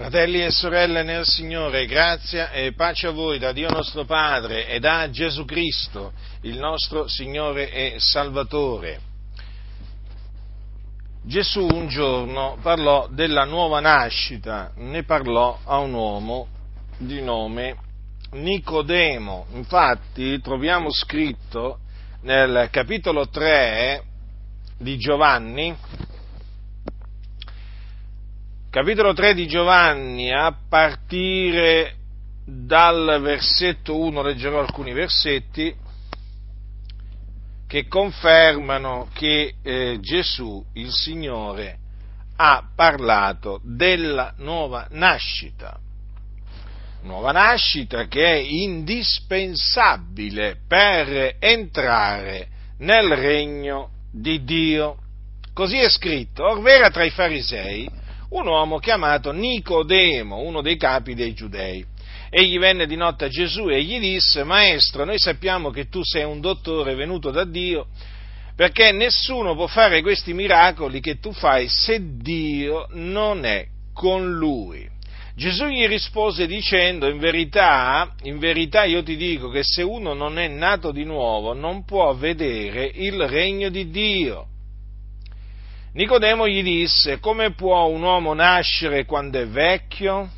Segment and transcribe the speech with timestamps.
[0.00, 4.80] Fratelli e sorelle nel Signore, grazia e pace a voi da Dio nostro Padre e
[4.80, 8.98] da Gesù Cristo, il nostro Signore e Salvatore.
[11.22, 16.48] Gesù un giorno parlò della nuova nascita, ne parlò a un uomo
[16.96, 17.76] di nome
[18.30, 19.48] Nicodemo.
[19.52, 21.80] Infatti troviamo scritto
[22.22, 24.02] nel capitolo 3
[24.78, 25.76] di Giovanni,
[28.70, 31.96] capitolo 3 di Giovanni, a partire
[32.44, 35.74] dal versetto 1, leggerò alcuni versetti
[37.66, 41.78] che confermano che eh, Gesù, il Signore,
[42.36, 45.76] ha parlato della nuova nascita.
[47.02, 52.46] Nuova nascita che è indispensabile per entrare
[52.78, 54.98] nel regno di Dio.
[55.52, 57.98] Così è scritto, orvera tra i farisei
[58.30, 61.84] un uomo chiamato Nicodemo, uno dei capi dei giudei.
[62.28, 66.24] Egli venne di notte a Gesù e gli disse, Maestro, noi sappiamo che tu sei
[66.24, 67.88] un dottore venuto da Dio,
[68.54, 74.88] perché nessuno può fare questi miracoli che tu fai se Dio non è con lui.
[75.34, 80.38] Gesù gli rispose dicendo, in verità, in verità io ti dico che se uno non
[80.38, 84.49] è nato di nuovo non può vedere il regno di Dio.
[85.92, 90.30] Nicodemo gli disse, come può un uomo nascere quando è vecchio?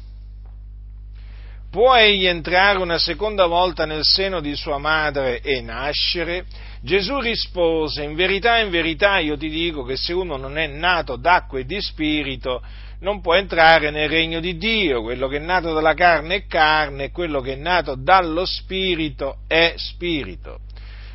[1.70, 6.46] Può egli entrare una seconda volta nel seno di sua madre e nascere?
[6.80, 11.16] Gesù rispose, in verità, in verità io ti dico che se uno non è nato
[11.16, 12.62] d'acqua e di spirito,
[13.00, 15.02] non può entrare nel regno di Dio.
[15.02, 19.74] Quello che è nato dalla carne è carne, quello che è nato dallo spirito è
[19.76, 20.60] spirito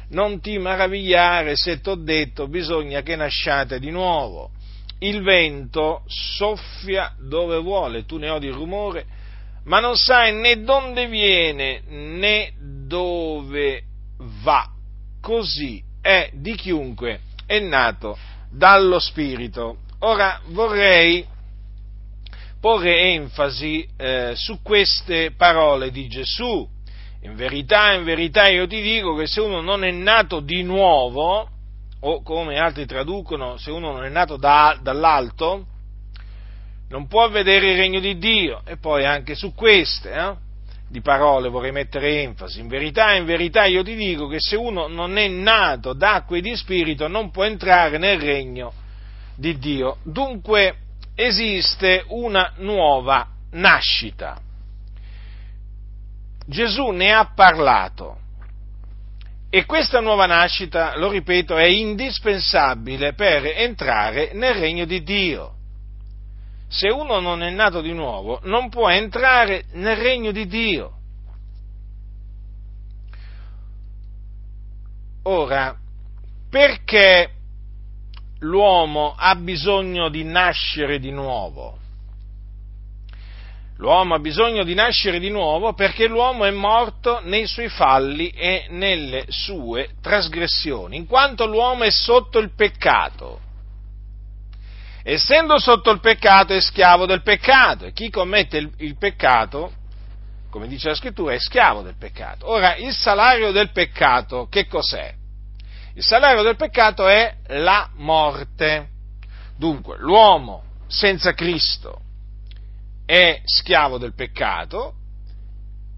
[0.09, 4.51] non ti maravigliare se t'ho detto bisogna che nasciate di nuovo.
[4.99, 9.05] Il vento soffia dove vuole, tu ne odi il rumore,
[9.65, 13.83] ma non sai né dove viene né dove
[14.41, 14.67] va.
[15.21, 18.17] Così è di chiunque è nato
[18.49, 19.79] dallo Spirito.
[19.99, 21.25] Ora vorrei
[22.59, 26.67] porre enfasi eh, su queste parole di Gesù
[27.27, 31.49] in verità, in verità io ti dico che se uno non è nato di nuovo,
[31.99, 35.65] o come altri traducono, se uno non è nato da, dall'alto,
[36.89, 38.61] non può vedere il regno di Dio.
[38.65, 40.35] E poi anche su queste, eh,
[40.87, 42.61] di parole vorrei mettere enfasi.
[42.61, 46.41] In verità, in verità io ti dico che se uno non è nato d'acqua e
[46.41, 48.71] di spirito non può entrare nel regno
[49.35, 49.97] di Dio.
[50.03, 50.75] Dunque
[51.13, 54.46] esiste una nuova nascita.
[56.47, 58.19] Gesù ne ha parlato.
[59.49, 65.55] E questa nuova nascita, lo ripeto, è indispensabile per entrare nel regno di Dio.
[66.69, 70.91] Se uno non è nato di nuovo, non può entrare nel regno di Dio.
[75.23, 75.75] Ora,
[76.49, 77.31] perché
[78.39, 81.77] l'uomo ha bisogno di nascere di nuovo?
[83.77, 88.65] L'uomo ha bisogno di nascere di nuovo perché l'uomo è morto nei suoi falli e
[88.69, 93.41] nelle sue trasgressioni, in quanto l'uomo è sotto il peccato.
[95.03, 99.71] Essendo sotto il peccato è schiavo del peccato e chi commette il, il peccato,
[100.49, 102.49] come dice la scrittura, è schiavo del peccato.
[102.49, 105.13] Ora, il salario del peccato che cos'è?
[105.93, 108.89] Il salario del peccato è la morte.
[109.55, 112.01] Dunque, l'uomo senza Cristo
[113.07, 114.95] è schiavo del peccato,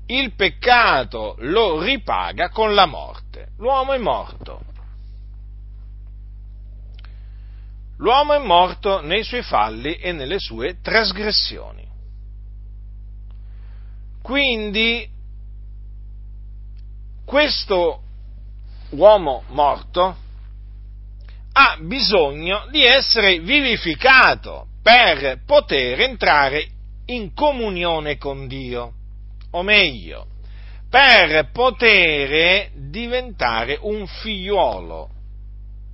[0.05, 3.53] il peccato lo ripaga con la morte.
[3.57, 4.61] L'uomo è morto.
[7.97, 11.87] L'uomo è morto nei suoi falli e nelle sue trasgressioni.
[14.21, 15.09] Quindi
[17.25, 18.03] questo
[18.91, 20.15] uomo morto
[21.53, 26.77] ha bisogno di essere vivificato per poter entrare
[27.09, 28.93] in comunione con Dio,
[29.51, 30.27] o meglio,
[30.89, 35.09] per poter diventare un figliuolo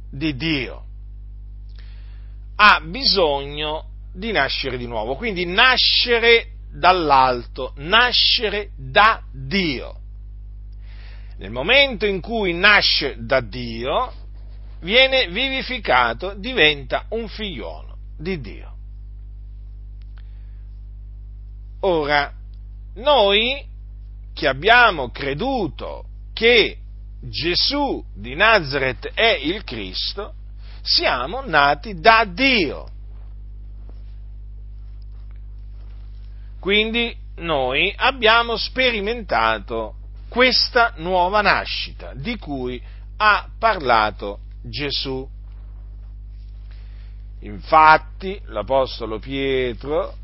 [0.10, 0.84] di Dio.
[2.56, 10.00] Ha bisogno di nascere di nuovo, quindi nascere dall'alto, nascere da Dio.
[11.38, 14.14] Nel momento in cui nasce da Dio,
[14.82, 18.75] viene vivificato, diventa un figliuolo di Dio.
[21.88, 22.34] Ora,
[22.96, 23.64] noi
[24.34, 26.80] che abbiamo creduto che
[27.22, 30.34] Gesù di Nazareth è il Cristo,
[30.82, 32.88] siamo nati da Dio.
[36.60, 39.94] Quindi noi abbiamo sperimentato
[40.28, 42.82] questa nuova nascita di cui
[43.18, 45.30] ha parlato Gesù.
[47.42, 50.24] Infatti l'Apostolo Pietro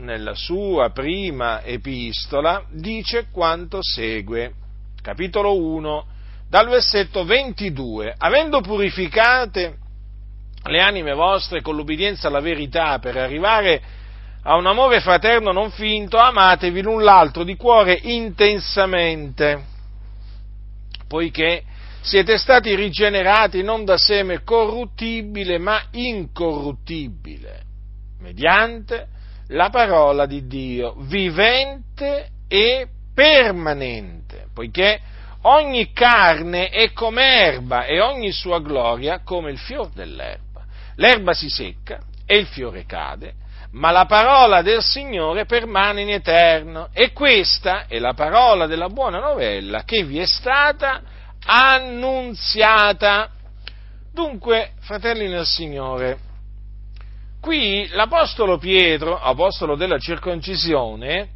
[0.00, 4.52] nella sua prima epistola dice quanto segue,
[5.02, 6.06] capitolo 1,
[6.48, 9.76] dal versetto 22, avendo purificate
[10.64, 13.80] le anime vostre con l'ubbidienza alla verità per arrivare
[14.42, 19.64] a un amore fraterno non finto, amatevi l'un l'altro di cuore intensamente,
[21.06, 21.62] poiché
[22.00, 27.62] siete stati rigenerati non da seme corruttibile ma incorruttibile,
[28.20, 29.18] mediante
[29.50, 35.00] la parola di Dio, vivente e permanente, poiché
[35.42, 40.64] ogni carne è come erba e ogni sua gloria come il fior dell'erba.
[40.96, 43.34] L'erba si secca e il fiore cade,
[43.72, 46.88] ma la parola del Signore permane in eterno.
[46.92, 51.02] E questa è la parola della buona novella che vi è stata
[51.44, 53.30] annunziata.
[54.12, 56.18] Dunque, fratelli nel Signore,
[57.40, 61.28] qui l'Apostolo Pietro, apostolo della circoncisione,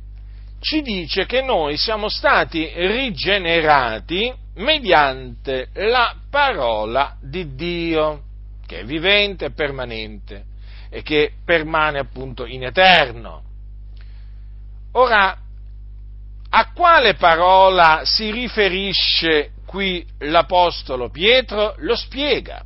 [0.60, 8.22] ci dice che noi siamo stati rigenerati mediante la parola di Dio,
[8.66, 10.44] che è vivente e permanente
[10.90, 13.42] e che permane appunto in eterno.
[14.92, 15.36] Ora,
[16.48, 21.74] a quale parola si riferisce qui l'Apostolo Pietro?
[21.78, 22.64] Lo spiega,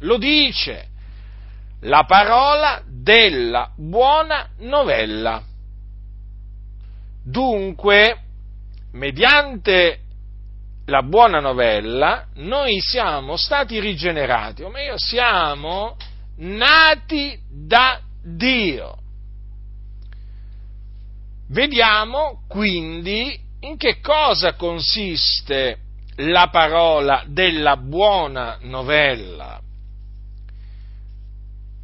[0.00, 0.89] lo dice,
[1.80, 5.42] la parola della buona novella.
[7.24, 8.16] Dunque,
[8.92, 9.98] mediante
[10.86, 15.96] la buona novella, noi siamo stati rigenerati, o meglio, siamo
[16.38, 18.96] nati da Dio.
[21.48, 25.78] Vediamo quindi in che cosa consiste
[26.16, 29.60] la parola della buona novella.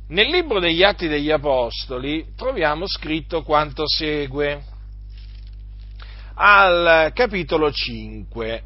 [0.08, 4.62] Nel libro degli Atti degli Apostoli troviamo scritto quanto segue.
[6.34, 8.62] Al capitolo 5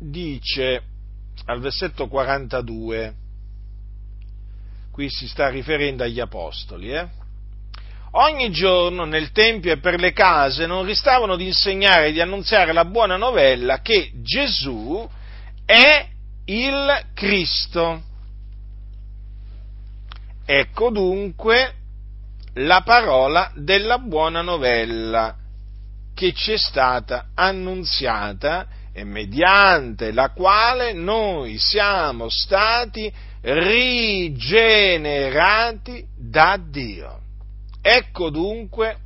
[0.00, 0.82] dice
[1.44, 3.14] al versetto 42
[4.90, 7.06] qui si sta riferendo agli apostoli, eh?
[8.12, 12.72] ogni giorno nel Tempio e per le case non ristavano di insegnare e di annunziare
[12.72, 15.08] la buona novella che Gesù
[15.64, 16.08] è
[16.46, 18.02] il Cristo.
[20.46, 21.74] Ecco dunque
[22.54, 25.34] la parola della buona novella
[26.14, 33.10] che ci è stata annunziata e mediante la quale noi siamo stati
[33.40, 34.92] rigenerati
[36.16, 37.20] da Dio.
[37.80, 38.98] Ecco dunque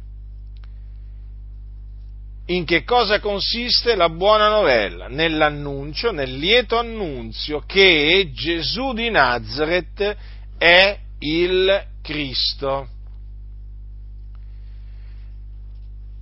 [2.47, 5.07] in che cosa consiste la buona novella?
[5.09, 10.17] Nell'annuncio, nel lieto annunzio che Gesù di Nazareth
[10.57, 12.89] è il Cristo.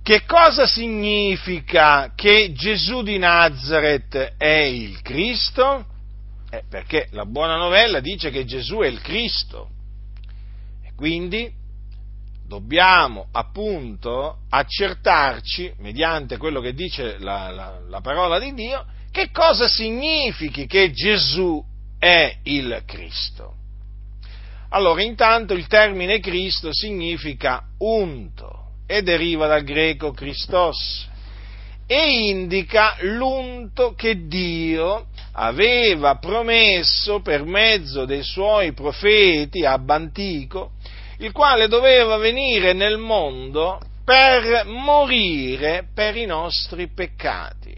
[0.01, 5.85] Che cosa significa che Gesù di Nazareth è il Cristo?
[6.49, 9.69] Eh, perché la buona novella dice che Gesù è il Cristo.
[10.81, 11.51] E quindi
[12.47, 19.67] dobbiamo appunto accertarci, mediante quello che dice la, la, la parola di Dio, che cosa
[19.67, 21.61] significhi che Gesù
[21.99, 23.55] è il Cristo.
[24.69, 31.07] Allora, intanto il termine Cristo significa unto e deriva dal greco Christos
[31.85, 40.71] e indica l'unto che Dio aveva promesso per mezzo dei suoi profeti ab antico,
[41.19, 47.75] il quale doveva venire nel mondo per morire per i nostri peccati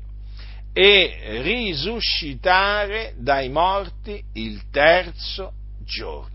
[0.74, 5.52] e risuscitare dai morti il terzo
[5.84, 6.29] giorno.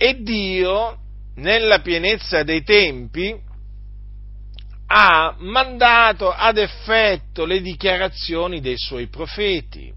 [0.00, 0.96] E Dio,
[1.34, 3.36] nella pienezza dei tempi,
[4.86, 9.92] ha mandato ad effetto le dichiarazioni dei suoi profeti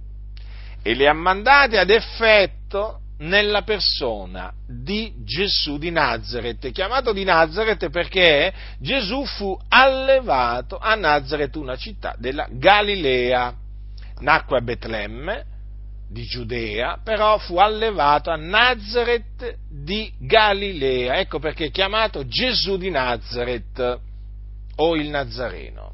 [0.81, 7.89] e le ha mandate ad effetto nella persona di Gesù di Nazareth, chiamato di Nazareth
[7.91, 13.53] perché Gesù fu allevato a Nazareth, una città della Galilea.
[14.21, 15.45] Nacque a Betlemme
[16.11, 21.19] di Giudea, però fu allevato a Nazareth di Galilea.
[21.19, 23.99] Ecco perché è chiamato Gesù di Nazareth
[24.75, 25.93] o il Nazareno.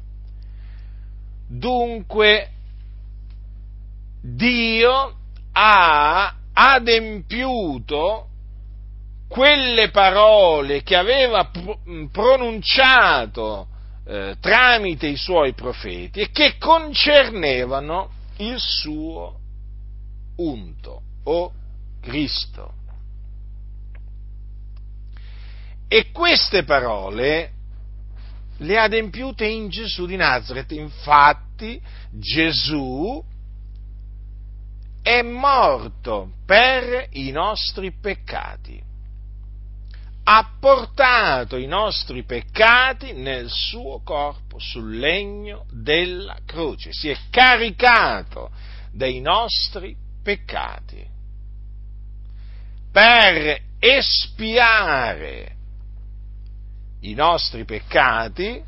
[1.48, 2.50] Dunque,
[4.20, 5.14] Dio
[5.52, 8.26] ha adempiuto
[9.28, 11.48] quelle parole che aveva
[12.10, 13.68] pronunciato
[14.04, 19.37] eh, tramite i suoi profeti e che concernevano il suo
[20.38, 21.52] unto o
[22.00, 22.74] Cristo.
[25.88, 27.52] E queste parole
[28.58, 30.72] le ha adempiute in Gesù di Nazareth.
[30.72, 31.80] Infatti
[32.10, 33.22] Gesù
[35.02, 38.82] è morto per i nostri peccati.
[40.24, 46.92] Ha portato i nostri peccati nel suo corpo sul legno della croce.
[46.92, 48.50] Si è caricato
[48.92, 49.96] dei nostri
[50.28, 51.06] peccati
[52.92, 55.56] per espiare
[57.00, 58.62] i nostri peccati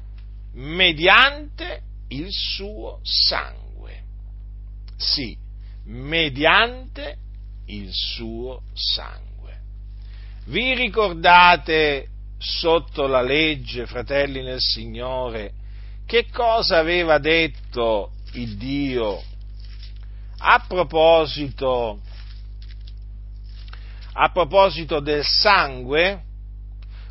[0.55, 4.05] mediante il suo sangue.
[4.97, 5.37] Sì,
[5.85, 7.19] mediante
[7.67, 9.59] il suo sangue.
[10.47, 15.53] Vi ricordate sotto la legge, fratelli nel Signore,
[16.07, 19.23] che cosa aveva detto il Dio
[20.43, 22.01] a proposito,
[24.13, 26.25] a proposito del sangue?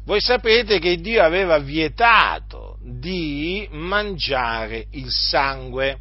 [0.04, 6.00] Voi sapete che Dio aveva vietato di mangiare il sangue.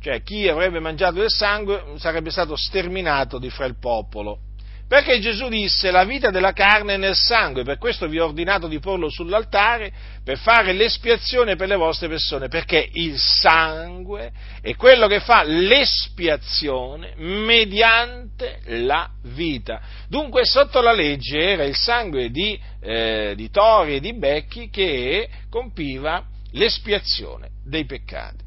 [0.00, 4.40] Cioè chi avrebbe mangiato del sangue sarebbe stato sterminato di fra il popolo.
[4.88, 8.66] Perché Gesù disse la vita della carne è nel sangue, per questo vi ho ordinato
[8.68, 9.92] di porlo sull'altare
[10.24, 17.12] per fare l'espiazione per le vostre persone, perché il sangue è quello che fa l'espiazione
[17.16, 19.78] mediante la vita.
[20.08, 25.28] Dunque sotto la legge era il sangue di, eh, di tori e di becchi che
[25.50, 28.46] compiva l'espiazione dei peccati.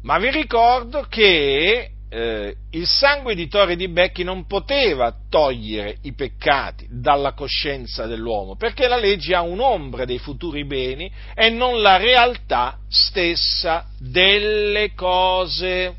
[0.00, 6.12] Ma vi ricordo che eh, il sangue di Tori di Becchi non poteva togliere i
[6.12, 11.96] peccati dalla coscienza dell'uomo, perché la legge ha un'ombra dei futuri beni e non la
[11.96, 15.96] realtà stessa delle cose.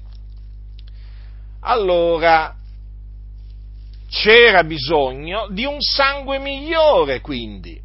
[1.60, 2.55] Allora,
[4.10, 7.77] c'era bisogno di un sangue migliore, quindi,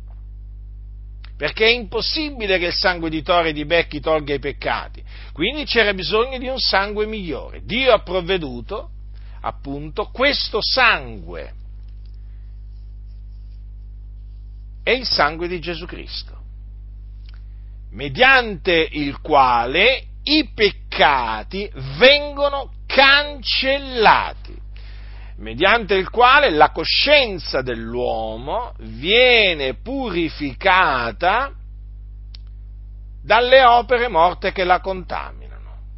[1.40, 5.02] perché è impossibile che il sangue di Tori e di Becchi tolga i peccati.
[5.32, 7.62] Quindi c'era bisogno di un sangue migliore.
[7.64, 8.90] Dio ha provveduto,
[9.40, 11.54] appunto, questo sangue.
[14.82, 16.36] È il sangue di Gesù Cristo,
[17.92, 24.59] mediante il quale i peccati vengono cancellati
[25.40, 31.52] mediante il quale la coscienza dell'uomo viene purificata
[33.22, 35.48] dalle opere morte che la contaminano.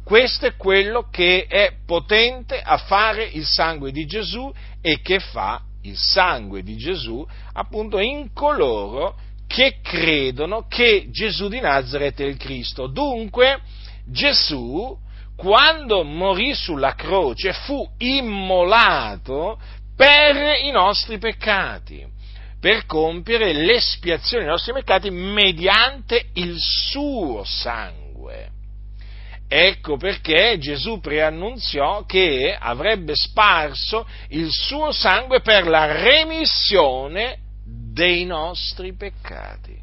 [0.03, 5.61] Questo è quello che è potente a fare il sangue di Gesù e che fa
[5.83, 9.15] il sangue di Gesù appunto in coloro
[9.47, 12.87] che credono che Gesù di Nazareth è il Cristo.
[12.87, 13.61] Dunque
[14.05, 14.97] Gesù
[15.35, 19.59] quando morì sulla croce, fu immolato
[19.95, 22.05] per i nostri peccati,
[22.59, 28.51] per compiere l'espiazione dei nostri peccati mediante il suo sangue.
[29.47, 38.95] Ecco perché Gesù preannunziò che avrebbe sparso il suo sangue per la remissione dei nostri
[38.95, 39.79] peccati.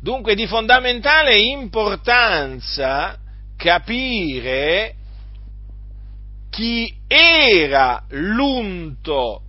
[0.00, 3.18] Dunque di fondamentale importanza
[3.58, 4.94] capire
[6.48, 9.42] chi era l'unto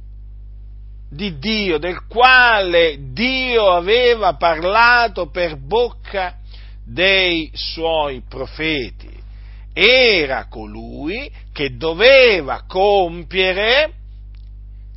[1.11, 6.37] di Dio, del quale Dio aveva parlato per bocca
[6.83, 9.17] dei suoi profeti.
[9.73, 13.93] Era colui che doveva compiere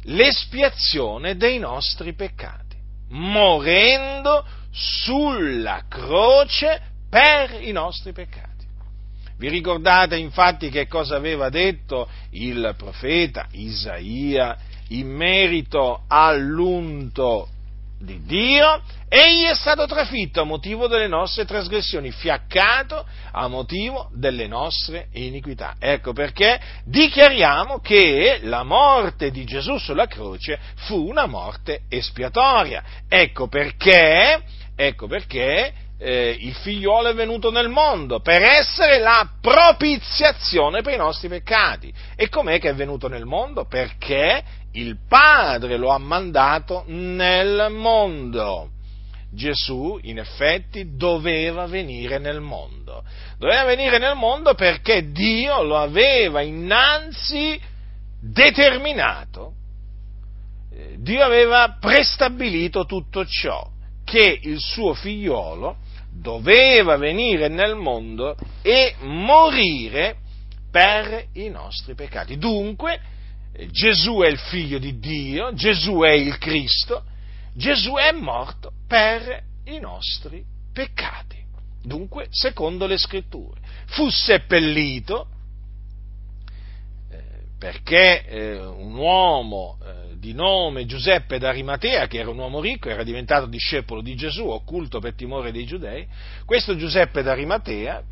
[0.04, 2.76] l'espiazione dei nostri peccati,
[3.10, 8.51] morendo sulla croce per i nostri peccati.
[9.42, 14.56] Vi ricordate infatti che cosa aveva detto il profeta Isaia
[14.90, 17.48] in merito all'unto
[17.98, 18.80] di Dio?
[19.08, 25.74] Egli è stato trafitto a motivo delle nostre trasgressioni, fiaccato a motivo delle nostre iniquità.
[25.80, 30.56] Ecco perché dichiariamo che la morte di Gesù sulla croce
[30.86, 32.84] fu una morte espiatoria.
[33.08, 34.40] Ecco perché,
[34.76, 40.98] ecco perché eh, il figliuolo è venuto nel mondo per essere la propiziazione per i
[40.98, 41.92] nostri peccati.
[42.16, 43.66] E com'è che è venuto nel mondo?
[43.66, 44.42] Perché
[44.72, 48.70] il Padre lo ha mandato nel mondo.
[49.30, 53.04] Gesù, in effetti, doveva venire nel mondo.
[53.38, 57.60] Doveva venire nel mondo perché Dio lo aveva innanzi
[58.20, 59.52] determinato,
[60.72, 63.68] eh, Dio aveva prestabilito tutto ciò,
[64.04, 65.81] che il suo figliolo
[66.12, 70.16] doveva venire nel mondo e morire
[70.70, 72.38] per i nostri peccati.
[72.38, 73.00] Dunque,
[73.70, 77.04] Gesù è il figlio di Dio, Gesù è il Cristo,
[77.54, 80.42] Gesù è morto per i nostri
[80.72, 81.40] peccati.
[81.82, 85.26] Dunque, secondo le scritture, fu seppellito
[87.10, 87.22] eh,
[87.58, 93.02] perché eh, un uomo eh, di nome Giuseppe d'Arimatea, che era un uomo ricco, era
[93.02, 96.06] diventato discepolo di Gesù, occulto per timore dei giudei,
[96.44, 98.04] questo Giuseppe d'Arimatea,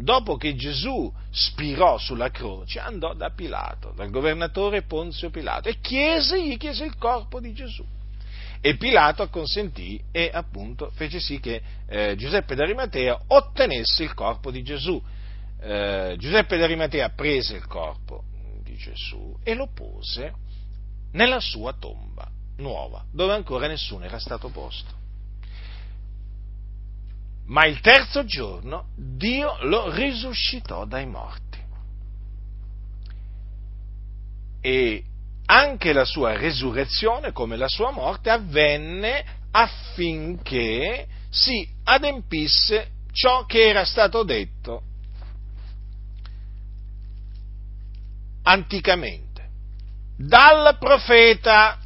[0.00, 6.42] dopo che Gesù spirò sulla croce, andò da Pilato, dal governatore Ponzio Pilato, e chiese,
[6.42, 7.84] gli chiese il corpo di Gesù.
[8.62, 14.62] E Pilato acconsentì e appunto fece sì che eh, Giuseppe d'Arimatea ottenesse il corpo di
[14.62, 15.00] Gesù.
[15.60, 18.24] Eh, Giuseppe d'Arimatea prese il corpo
[18.64, 20.46] di Gesù e lo pose
[21.12, 24.96] nella sua tomba nuova, dove ancora nessuno era stato posto.
[27.46, 31.46] Ma il terzo giorno Dio lo risuscitò dai morti.
[34.60, 35.04] E
[35.46, 43.84] anche la sua resurrezione, come la sua morte, avvenne affinché si adempisse ciò che era
[43.84, 44.82] stato detto
[48.42, 49.27] anticamente
[50.18, 51.78] dal profeta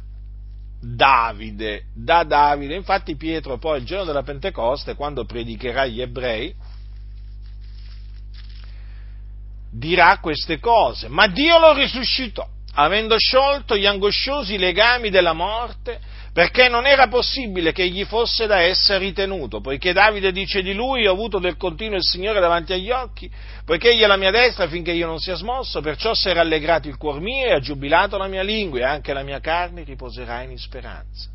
[0.81, 2.75] Davide, da Davide.
[2.75, 6.53] Infatti Pietro poi il giorno della Pentecoste, quando predicherà agli ebrei,
[9.71, 15.99] dirà queste cose, ma Dio lo risuscitò avendo sciolto gli angosciosi legami della morte,
[16.33, 21.05] perché non era possibile che gli fosse da essa ritenuto, poiché Davide dice di lui,
[21.05, 23.29] ho avuto del continuo il Signore davanti agli occhi,
[23.63, 26.87] poiché egli è la mia destra finché io non sia smosso, perciò si è rallegrato
[26.87, 30.41] il cuor mio e ha giubilato la mia lingua e anche la mia carne riposerà
[30.41, 31.29] in speranza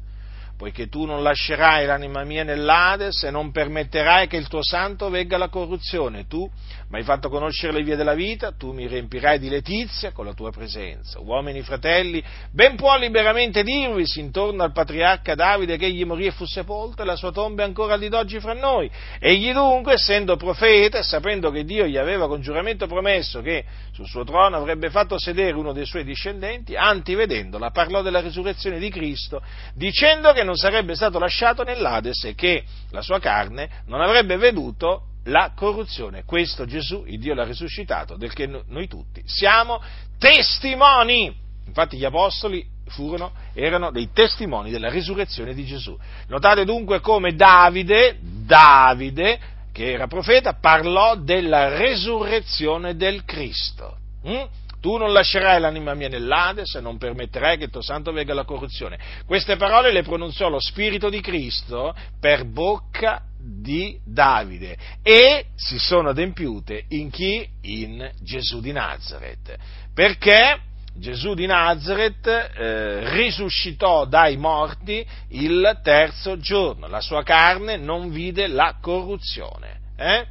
[0.58, 5.36] poiché tu non lascerai l'anima mia nell'Ades e non permetterai che il tuo santo vegga
[5.36, 6.26] alla corruzione.
[6.26, 6.50] Tu
[6.88, 10.32] mi hai fatto conoscere le vie della vita, tu mi riempirai di letizia con la
[10.32, 11.21] tua presenza.
[11.21, 16.44] Uomini fratelli, ben può liberamente dirvisi intorno al patriarca Davide che egli morì e fu
[16.44, 18.90] sepolto e la sua tomba è ancora di d'oggi fra noi.
[19.21, 24.06] Egli dunque, essendo profeta e sapendo che Dio gli aveva con giuramento promesso che sul
[24.06, 29.40] suo trono avrebbe fatto sedere uno dei suoi discendenti, antivedendola parlò della risurrezione di Cristo,
[29.75, 35.02] dicendo che non sarebbe stato lasciato nell'Ades e che la sua carne non avrebbe veduto
[35.25, 36.25] la corruzione.
[36.25, 39.82] Questo Gesù, il Dio l'ha risuscitato, del che noi tutti siamo
[40.19, 41.47] testimoni.
[41.67, 45.97] Infatti gli apostoli furono, erano dei testimoni della risurrezione di Gesù.
[46.28, 49.39] Notate dunque come Davide, Davide,
[49.71, 53.99] che era profeta, parlò della resurrezione del Cristo.
[54.26, 54.43] Mm?
[54.80, 58.45] Tu non lascerai l'anima mia nell'Ades e non permetterai che il tuo santo venga alla
[58.45, 58.99] corruzione.
[59.26, 66.10] Queste parole le pronunziò lo Spirito di Cristo per bocca di Davide e si sono
[66.10, 67.49] adempiute in chi?
[67.62, 69.56] In Gesù di Nazareth.
[69.95, 70.60] Perché
[70.99, 78.49] Gesù di Nazareth eh, risuscitò dai morti il terzo giorno, la sua carne non vide
[78.49, 79.76] la corruzione.
[79.97, 80.26] Eh?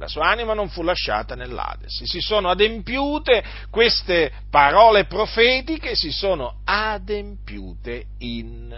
[0.00, 2.04] La sua anima non fu lasciata nell'Ades.
[2.04, 8.74] Si sono adempiute queste parole profetiche, si sono adempiute in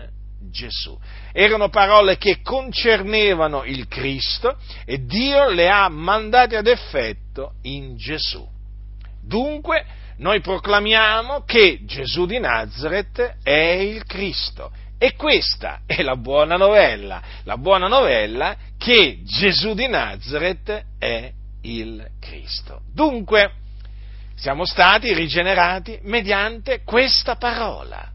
[0.50, 0.98] Gesù.
[1.32, 8.44] Erano parole che concernevano il Cristo e Dio le ha mandate ad effetto in Gesù.
[9.22, 16.54] Dunque, noi proclamiamo che Gesù di Nazareth è il Cristo e questa è la buona
[16.54, 22.82] novella, la buona novella che Gesù di Nazareth è il Cristo.
[22.94, 23.50] Dunque,
[24.36, 28.12] siamo stati rigenerati mediante questa parola,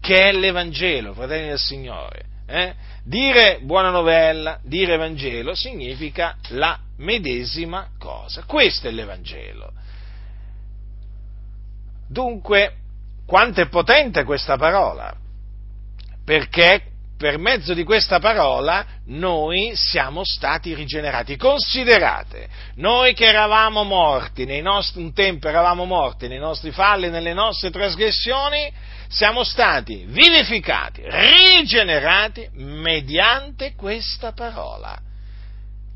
[0.00, 2.24] che è l'Evangelo, fratelli del Signore.
[2.44, 2.74] Eh?
[3.04, 8.42] Dire buona novella, dire Evangelo, significa la medesima cosa.
[8.46, 9.70] Questo è l'Evangelo.
[12.08, 12.74] Dunque,
[13.24, 15.20] quanto è potente questa parola?
[16.30, 16.82] Perché
[17.18, 21.36] per mezzo di questa parola noi siamo stati rigenerati.
[21.36, 27.72] Considerate, noi che eravamo morti, nostri, un tempo eravamo morti nei nostri falli, nelle nostre
[27.72, 28.72] trasgressioni,
[29.08, 34.96] siamo stati vivificati, rigenerati mediante questa parola.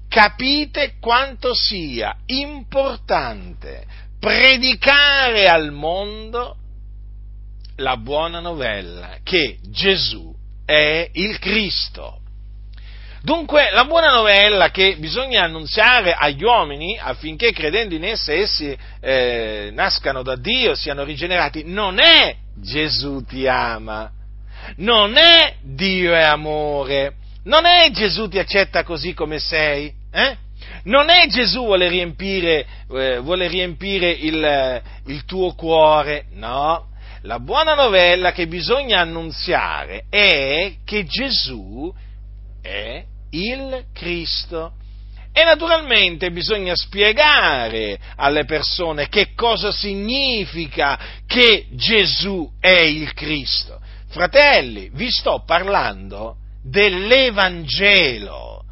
[0.08, 3.86] Capite quanto sia importante
[4.18, 6.56] predicare al mondo
[7.76, 10.34] la buona novella che Gesù
[10.64, 12.20] è il Cristo.
[13.22, 19.70] Dunque, la buona novella che bisogna annunziare agli uomini affinché credendo in essa essi eh,
[19.72, 24.10] nascano da Dio, siano rigenerati, non è Gesù ti ama,
[24.76, 30.36] non è Dio è amore, non è Gesù ti accetta così come sei, eh?
[30.84, 36.92] Non è Gesù vuole riempire, eh, vuole riempire il, il tuo cuore, no.
[37.26, 41.90] La buona novella che bisogna annunziare è che Gesù
[42.60, 44.74] è il Cristo.
[45.32, 53.80] E naturalmente bisogna spiegare alle persone che cosa significa che Gesù è il Cristo.
[54.08, 58.66] Fratelli, vi sto parlando dell'Evangelo.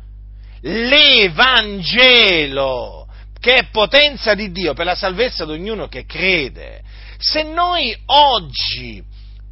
[0.61, 3.09] L'Evangelo,
[3.41, 6.83] che è potenza di Dio per la salvezza di ognuno che crede.
[7.24, 9.00] Se noi oggi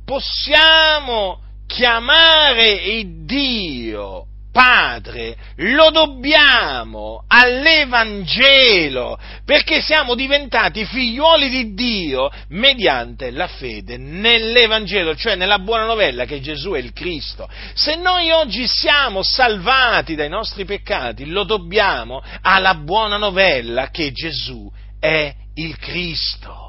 [0.05, 13.47] possiamo chiamare Dio Padre, lo dobbiamo all'Evangelo, perché siamo diventati figliuoli di Dio mediante la
[13.47, 17.49] fede nell'Evangelo, cioè nella buona novella che Gesù è il Cristo.
[17.75, 24.69] Se noi oggi siamo salvati dai nostri peccati, lo dobbiamo alla buona novella che Gesù
[24.99, 26.60] è il Cristo.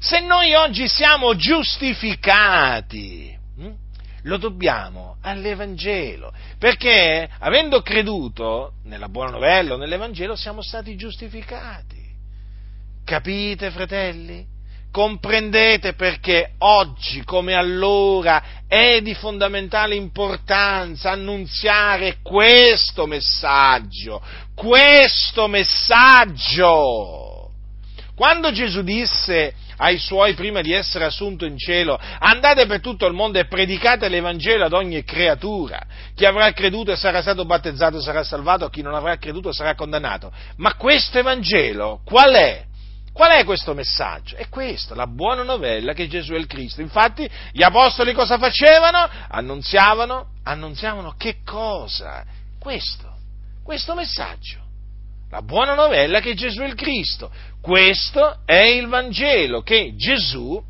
[0.00, 3.72] Se noi oggi siamo giustificati, hm,
[4.22, 11.96] lo dobbiamo all'Evangelo, perché avendo creduto nella buona novella o nell'Evangelo siamo stati giustificati.
[13.04, 14.46] Capite, fratelli?
[14.92, 24.22] Comprendete perché oggi come allora è di fondamentale importanza annunziare questo messaggio,
[24.54, 27.50] questo messaggio.
[28.14, 33.14] Quando Gesù disse ai suoi prima di essere assunto in cielo, andate per tutto il
[33.14, 35.80] mondo e predicate l'Evangelo ad ogni creatura.
[36.14, 40.32] Chi avrà creduto e sarà stato battezzato sarà salvato, chi non avrà creduto sarà condannato.
[40.56, 42.66] Ma questo Evangelo qual è?
[43.12, 44.36] Qual è questo messaggio?
[44.36, 46.80] È questo, la buona novella che Gesù è il Cristo.
[46.80, 49.08] Infatti gli apostoli cosa facevano?
[49.28, 52.24] Annunziavano, annunziavano che cosa?
[52.60, 53.12] Questo,
[53.64, 54.67] questo messaggio
[55.30, 57.30] la buona novella che Gesù è il Cristo.
[57.60, 60.62] Questo è il Vangelo che Gesù,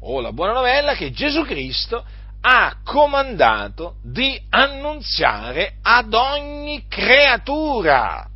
[0.00, 2.04] o la buona novella che Gesù Cristo
[2.40, 8.26] ha comandato di annunziare ad ogni creatura.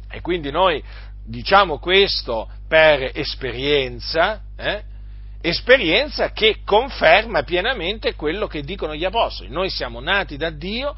[0.09, 0.83] e quindi noi
[1.25, 4.83] diciamo questo per esperienza, eh?
[5.41, 9.49] Esperienza che conferma pienamente quello che dicono gli apostoli.
[9.49, 10.95] Noi siamo nati da Dio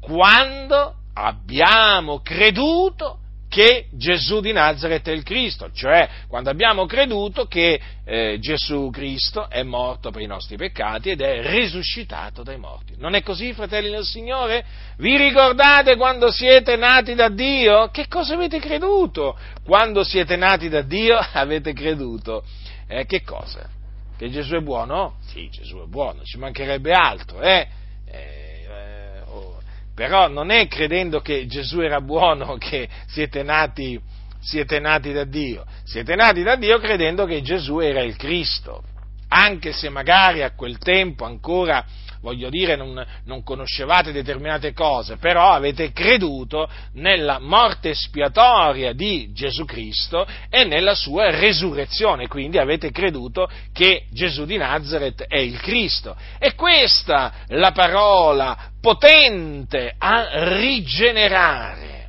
[0.00, 7.80] quando abbiamo creduto che Gesù di Nazareth è il Cristo, cioè quando abbiamo creduto che
[8.04, 12.94] eh, Gesù Cristo è morto per i nostri peccati ed è risuscitato dai morti.
[12.98, 14.64] Non è così, fratelli del Signore?
[14.96, 17.90] Vi ricordate quando siete nati da Dio?
[17.92, 19.38] Che cosa avete creduto?
[19.64, 22.42] Quando siete nati da Dio avete creduto.
[22.88, 23.70] Eh, che cosa?
[24.16, 25.16] Che Gesù è buono?
[25.26, 27.66] Sì, Gesù è buono, ci mancherebbe altro, eh?
[28.06, 29.60] eh, eh oh.
[29.94, 34.00] Però non è credendo che Gesù era buono che siete nati,
[34.40, 38.84] siete nati da Dio, siete nati da Dio credendo che Gesù era il Cristo,
[39.28, 41.84] anche se magari a quel tempo ancora
[42.24, 49.66] voglio dire, non, non, conoscevate determinate cose, però avete creduto nella morte espiatoria di Gesù
[49.66, 56.16] Cristo e nella sua resurrezione, quindi avete creduto che Gesù di Nazareth è il Cristo.
[56.38, 62.08] E questa la parola potente a rigenerare.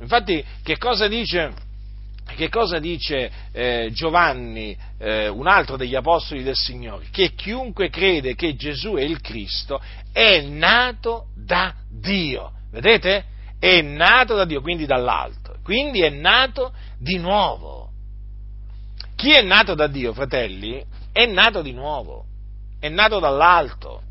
[0.00, 1.70] Infatti, che cosa dice?
[2.34, 7.06] Che cosa dice eh, Giovanni, eh, un altro degli apostoli del Signore?
[7.10, 9.80] Che chiunque crede che Gesù è il Cristo
[10.12, 12.52] è nato da Dio.
[12.70, 13.24] Vedete?
[13.58, 15.56] È nato da Dio, quindi dall'alto.
[15.62, 17.90] Quindi è nato di nuovo.
[19.14, 22.24] Chi è nato da Dio, fratelli, è nato di nuovo.
[22.80, 24.02] È nato dall'alto.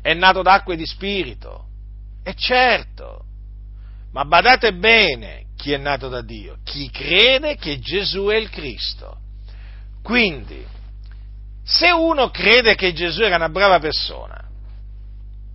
[0.00, 1.64] È nato d'acqua e di spirito.
[2.22, 3.24] E certo.
[4.12, 6.58] Ma badate bene, chi è nato da Dio?
[6.62, 9.18] Chi crede che Gesù è il Cristo.
[10.04, 10.64] Quindi,
[11.64, 14.40] se uno crede che Gesù era una brava persona,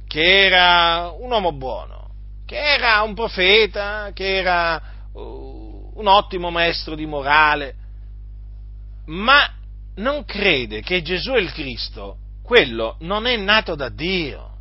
[0.05, 2.09] che era un uomo buono,
[2.45, 4.81] che era un profeta, che era
[5.13, 7.75] uh, un ottimo maestro di morale,
[9.05, 9.49] ma
[9.95, 14.52] non crede che Gesù è il Cristo, quello non è nato da Dio.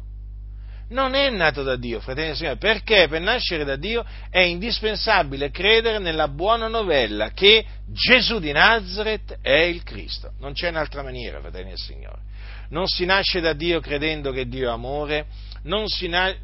[0.92, 5.50] Non è nato da Dio, fratelli e signori, perché per nascere da Dio è indispensabile
[5.50, 10.32] credere nella buona novella che Gesù di Nazareth è il Cristo.
[10.38, 12.20] Non c'è un'altra maniera, fratelli e signori.
[12.68, 15.26] Non si nasce da Dio credendo che Dio è amore,
[15.62, 16.34] na-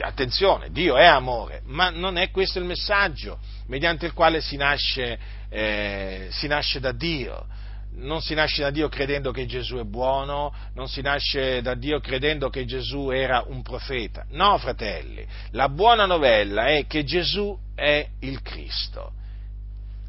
[0.00, 3.38] attenzione, Dio è amore, ma non è questo il messaggio
[3.68, 7.46] mediante il quale si nasce, eh, si nasce da Dio
[7.94, 12.00] non si nasce da Dio credendo che Gesù è buono, non si nasce da Dio
[12.00, 14.24] credendo che Gesù era un profeta.
[14.30, 19.12] No, fratelli, la buona novella è che Gesù è il Cristo.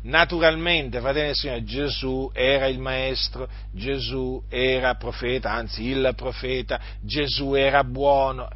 [0.04, 7.54] Naturalmente, fratelli e signori, Gesù era il maestro, Gesù era profeta, anzi il profeta, Gesù
[7.54, 8.50] era buono,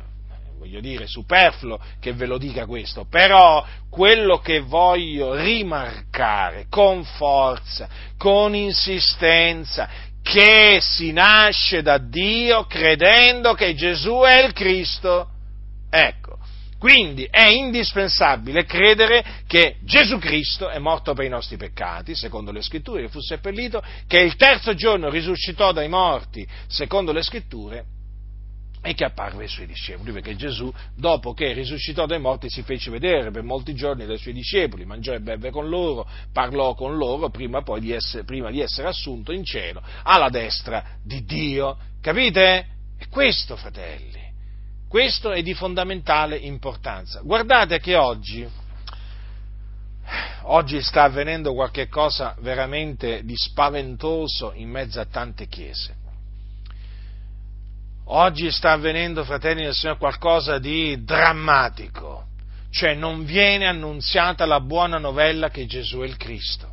[0.58, 7.88] voglio dire, superfluo che ve lo dica questo, però quello che voglio rimarcare con forza,
[8.18, 9.90] con insistenza,
[10.22, 15.30] che si nasce da Dio credendo che Gesù è il Cristo.
[15.90, 16.38] Ecco,
[16.78, 22.62] quindi è indispensabile credere che Gesù Cristo è morto per i nostri peccati, secondo le
[22.62, 27.86] scritture, che fu seppellito, che il terzo giorno risuscitò dai morti, secondo le scritture,
[28.82, 32.90] e che apparve ai suoi discepoli, perché Gesù, dopo che risuscitò dai morti, si fece
[32.92, 37.30] vedere per molti giorni dai suoi discepoli, mangiò e beve con loro, parlò con loro,
[37.30, 41.78] prima, di essere, prima di essere assunto in cielo, alla destra di Dio.
[42.02, 42.68] Capite?
[42.98, 44.26] È questo, fratelli.
[44.88, 47.20] Questo è di fondamentale importanza.
[47.22, 48.48] Guardate che oggi,
[50.44, 55.97] oggi sta avvenendo qualcosa veramente di spaventoso in mezzo a tante chiese
[58.10, 62.28] Oggi sta avvenendo, fratelli del Signore, qualcosa di drammatico,
[62.70, 66.72] cioè non viene annunziata la buona novella che Gesù è il Cristo.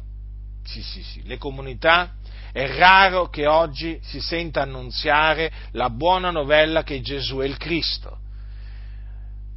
[0.62, 2.12] Sì, sì, sì, le comunità
[2.53, 8.18] è raro che oggi si senta annunziare la buona novella che Gesù è il Cristo.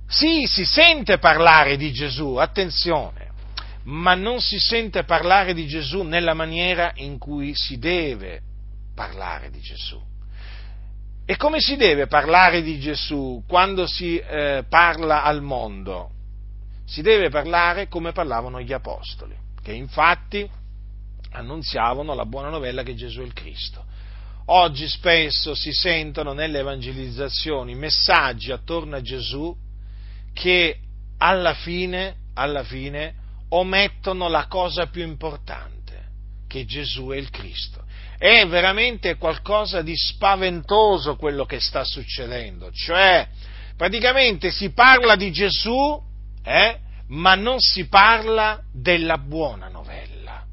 [0.08, 3.30] Sì, si sente parlare di Gesù, attenzione,
[3.84, 8.42] ma non si sente parlare di Gesù nella maniera in cui si deve
[8.96, 10.07] parlare di Gesù.
[11.30, 16.12] E come si deve parlare di Gesù quando si eh, parla al mondo?
[16.86, 20.50] Si deve parlare come parlavano gli apostoli, che infatti
[21.32, 23.84] annunziavano la buona novella che Gesù è il Cristo.
[24.46, 29.54] Oggi spesso si sentono nelle evangelizzazioni messaggi attorno a Gesù
[30.32, 30.80] che
[31.18, 33.16] alla fine, alla fine
[33.50, 36.06] omettono la cosa più importante,
[36.48, 37.84] che Gesù è il Cristo.
[38.18, 43.28] È veramente qualcosa di spaventoso quello che sta succedendo, cioè
[43.76, 46.02] praticamente si parla di Gesù,
[46.44, 50.44] eh, ma non si parla della buona novella,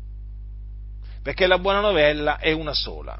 [1.22, 3.18] perché la buona novella è una sola,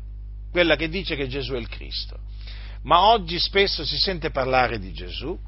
[0.51, 2.19] quella che dice che Gesù è il Cristo.
[2.83, 5.39] Ma oggi spesso si sente parlare di Gesù,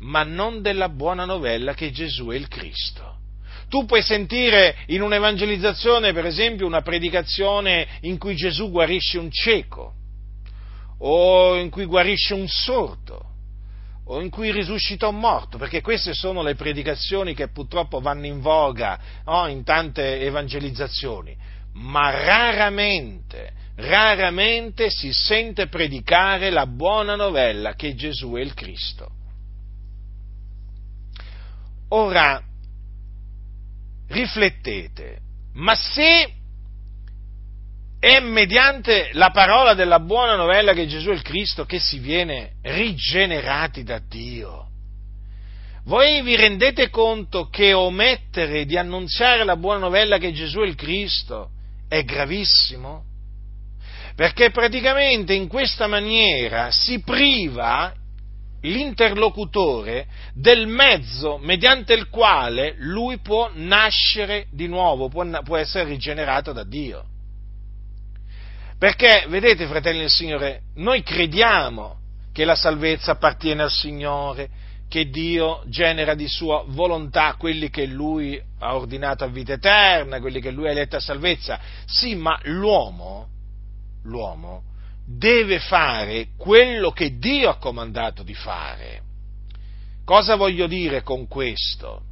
[0.00, 3.18] ma non della buona novella che Gesù è il Cristo.
[3.70, 9.92] Tu puoi sentire in un'evangelizzazione, per esempio, una predicazione in cui Gesù guarisce un cieco,
[10.98, 13.26] o in cui guarisce un sordo,
[14.06, 18.40] o in cui risuscita un morto, perché queste sono le predicazioni che purtroppo vanno in
[18.40, 21.36] voga no, in tante evangelizzazioni,
[21.74, 29.10] ma raramente, raramente si sente predicare la buona novella che Gesù è il Cristo.
[31.90, 32.42] Ora,
[34.10, 35.18] riflettete,
[35.54, 36.34] ma se
[37.98, 42.52] è mediante la parola della buona novella che Gesù è il Cristo che si viene
[42.62, 44.68] rigenerati da Dio,
[45.84, 50.74] voi vi rendete conto che omettere di annunziare la buona novella che Gesù è il
[50.74, 51.50] Cristo
[51.88, 53.04] è gravissimo?
[54.14, 57.94] Perché praticamente in questa maniera si priva
[58.62, 66.52] l'interlocutore del mezzo mediante il quale lui può nascere di nuovo, può, può essere rigenerato
[66.52, 67.04] da Dio.
[68.78, 71.98] Perché, vedete, fratelli del Signore, noi crediamo
[72.32, 74.48] che la salvezza appartiene al Signore,
[74.88, 80.40] che Dio genera di sua volontà quelli che Lui ha ordinato a vita eterna, quelli
[80.40, 81.60] che Lui ha eletto a salvezza.
[81.84, 83.28] Sì, ma l'uomo,
[84.04, 84.69] l'uomo
[85.16, 89.02] deve fare quello che Dio ha comandato di fare.
[90.04, 92.02] Cosa voglio dire con questo?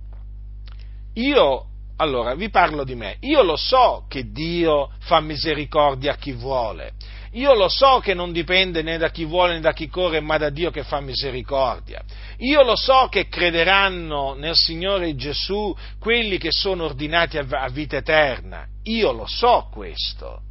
[1.15, 1.65] Io
[1.97, 3.17] allora vi parlo di me.
[3.21, 6.93] Io lo so che Dio fa misericordia a chi vuole.
[7.33, 10.39] Io lo so che non dipende né da chi vuole né da chi corre, ma
[10.39, 12.03] da Dio che fa misericordia.
[12.39, 18.67] Io lo so che crederanno nel Signore Gesù quelli che sono ordinati a vita eterna.
[18.85, 20.43] Io lo so questo.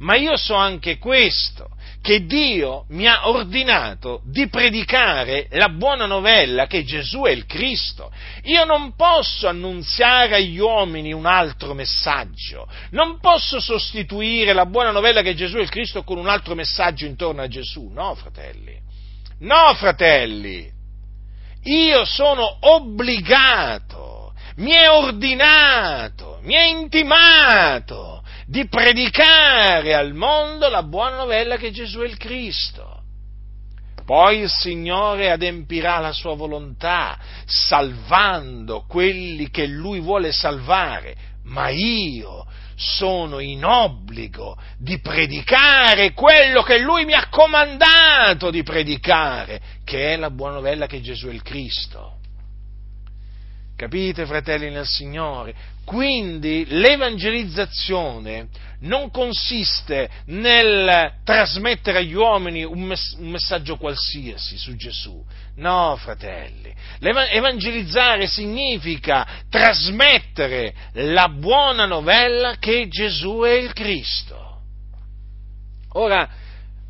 [0.00, 1.68] Ma io so anche questo,
[2.02, 8.10] che Dio mi ha ordinato di predicare la buona novella che Gesù è il Cristo.
[8.44, 15.20] Io non posso annunziare agli uomini un altro messaggio, non posso sostituire la buona novella
[15.20, 17.90] che Gesù è il Cristo con un altro messaggio intorno a Gesù.
[17.92, 18.78] No, fratelli.
[19.40, 20.70] No, fratelli.
[21.64, 28.19] Io sono obbligato, mi è ordinato, mi è intimato
[28.50, 33.02] di predicare al mondo la buona novella che Gesù è il Cristo.
[34.04, 42.44] Poi il Signore adempirà la sua volontà, salvando quelli che Lui vuole salvare, ma io
[42.74, 50.16] sono in obbligo di predicare quello che Lui mi ha comandato di predicare, che è
[50.16, 52.16] la buona novella che Gesù è il Cristo.
[53.76, 55.54] Capite, fratelli nel Signore?
[55.90, 58.46] Quindi l'evangelizzazione
[58.82, 65.20] non consiste nel trasmettere agli uomini un, mess- un, messaggio qualsiasi su Gesù.
[65.56, 66.72] No, fratelli.
[67.00, 74.60] Evangelizzare significa trasmettere la buona novella che Gesù è il Cristo.
[75.94, 76.28] Ora,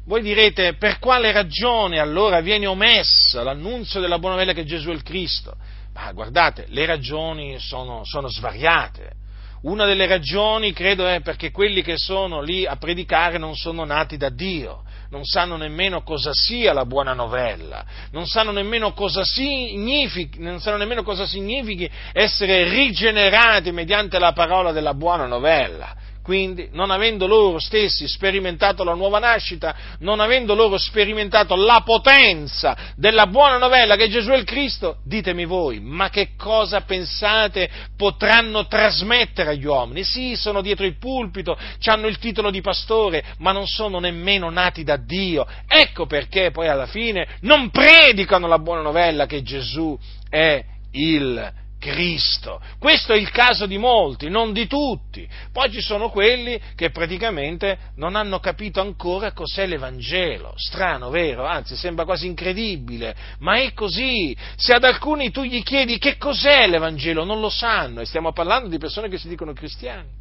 [0.04, 4.92] voi direte, per quale ragione allora viene omessa l'annunzio della buona novella che Gesù è
[4.92, 5.56] il Cristo?
[6.02, 9.18] Ma guardate, le ragioni sono, sono svariate.
[9.62, 14.16] Una delle ragioni, credo, è perché quelli che sono lì a predicare non sono nati
[14.16, 20.38] da Dio, non sanno nemmeno cosa sia la buona novella, non sanno nemmeno cosa significhi,
[20.38, 25.94] nemmeno cosa significhi essere rigenerati mediante la parola della buona novella.
[26.30, 32.76] Quindi, non avendo loro stessi sperimentato la nuova nascita, non avendo loro sperimentato la potenza
[32.94, 38.68] della buona novella che Gesù è il Cristo, ditemi voi, ma che cosa pensate potranno
[38.68, 40.04] trasmettere agli uomini?
[40.04, 44.84] Sì, sono dietro il pulpito, hanno il titolo di pastore, ma non sono nemmeno nati
[44.84, 45.44] da Dio.
[45.66, 52.60] Ecco perché poi alla fine non predicano la buona novella che Gesù è il Cristo.
[52.78, 55.26] Questo è il caso di molti, non di tutti.
[55.50, 60.52] Poi ci sono quelli che praticamente non hanno capito ancora cos'è l'Evangelo.
[60.56, 61.46] Strano, vero?
[61.46, 64.36] Anzi, sembra quasi incredibile, ma è così.
[64.56, 68.68] Se ad alcuni tu gli chiedi che cos'è l'Evangelo, non lo sanno, e stiamo parlando
[68.68, 70.18] di persone che si dicono cristiani.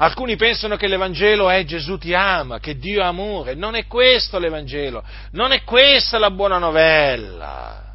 [0.00, 3.54] Alcuni pensano che l'Evangelo è Gesù ti ama, che Dio è amore.
[3.54, 5.02] Non è questo l'Evangelo,
[5.32, 7.87] non è questa la buona novella.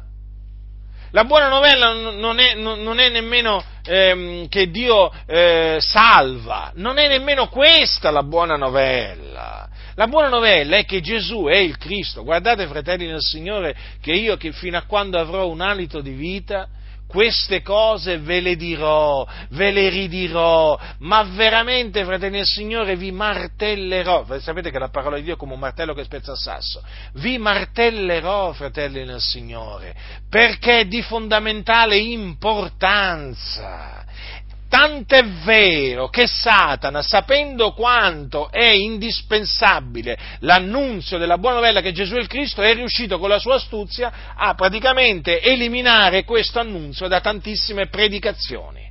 [1.14, 7.06] La buona novella non è, non è nemmeno ehm, che Dio eh, salva, non è
[7.06, 9.68] nemmeno questa la buona novella.
[9.94, 12.24] La buona novella è che Gesù è il Cristo.
[12.24, 16.66] Guardate, fratelli nel Signore, che io che fino a quando avrò un alito di vita,
[17.14, 24.26] queste cose ve le dirò, ve le ridirò, ma veramente, fratelli del Signore, vi martellerò.
[24.40, 26.82] Sapete che la parola di Dio è come un martello che spezza il sasso.
[27.12, 29.94] Vi martellerò, fratelli del Signore,
[30.28, 33.93] perché è di fondamentale importanza.
[34.74, 42.26] Tant'è vero che Satana, sapendo quanto è indispensabile l'annunzio della buona novella che Gesù il
[42.26, 48.90] Cristo, è riuscito con la sua astuzia a praticamente eliminare questo annunzio da tantissime predicazioni.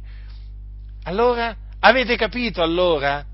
[1.03, 3.25] Allora, avete capito allora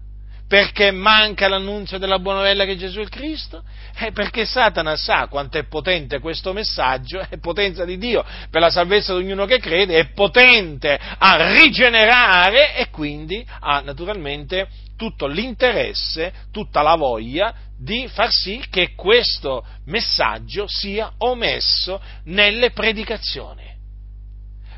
[0.49, 3.61] perché manca l'annunzio della buona novella che Gesù è il Cristo?
[3.93, 8.71] È perché Satana sa quanto è potente questo messaggio, è potenza di Dio per la
[8.71, 16.33] salvezza di ognuno che crede, è potente a rigenerare e quindi ha naturalmente tutto l'interesse,
[16.51, 23.67] tutta la voglia di far sì che questo messaggio sia omesso nelle predicazioni.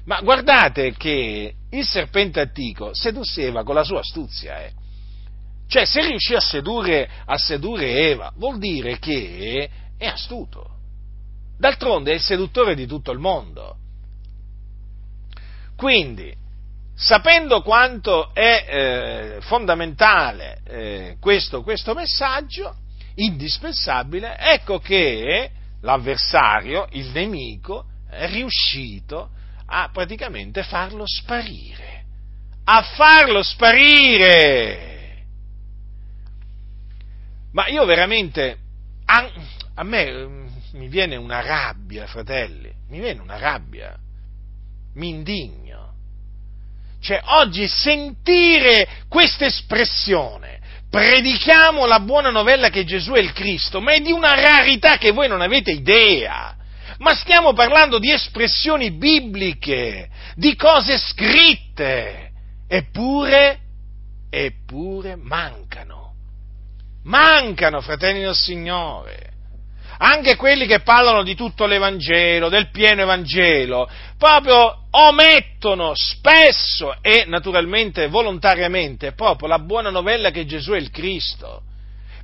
[0.04, 4.80] Ma guardate che il serpente antico sedusseva con la sua astuzia, eh
[5.72, 10.70] cioè, se riuscì a sedurre, a sedurre Eva, vuol dire che è astuto.
[11.58, 13.78] D'altronde è il seduttore di tutto il mondo.
[15.78, 16.36] Quindi,
[16.94, 22.76] sapendo quanto è eh, fondamentale eh, questo, questo, messaggio,
[23.16, 29.30] indispensabile, ecco che l'avversario, il nemico, è riuscito
[29.68, 32.04] a praticamente farlo sparire.
[32.66, 34.91] A farlo sparire!
[37.54, 38.58] Ma io veramente,
[39.06, 39.30] a,
[39.76, 43.96] a me mm, mi viene una rabbia, fratelli, mi viene una rabbia,
[44.96, 45.94] mi indigno.
[47.02, 53.94] Cioè, oggi sentire questa espressione, predichiamo la buona novella che Gesù è il Cristo, ma
[53.94, 56.56] è di una rarità che voi non avete idea.
[57.00, 62.32] Ma stiamo parlando di espressioni bibliche, di cose scritte,
[62.68, 63.60] eppure,
[64.30, 66.01] eppure mancano.
[67.04, 69.32] Mancano, fratelli del Signore
[70.04, 73.88] anche quelli che parlano di tutto l'Evangelo, del pieno Evangelo,
[74.18, 81.62] proprio omettono spesso e naturalmente volontariamente proprio la buona novella che Gesù è il Cristo.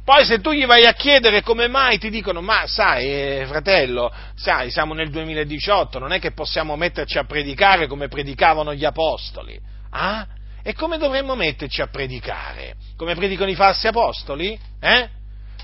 [0.04, 4.12] Poi se tu gli vai a chiedere come mai ti dicono, ma sai, eh, fratello,
[4.36, 9.60] sai, siamo nel 2018, non è che possiamo metterci a predicare come predicavano gli apostoli.
[9.92, 10.26] Ah?
[10.68, 12.76] E come dovremmo metterci a predicare?
[12.98, 14.60] Come predicano i falsi apostoli?
[14.82, 15.10] Eh?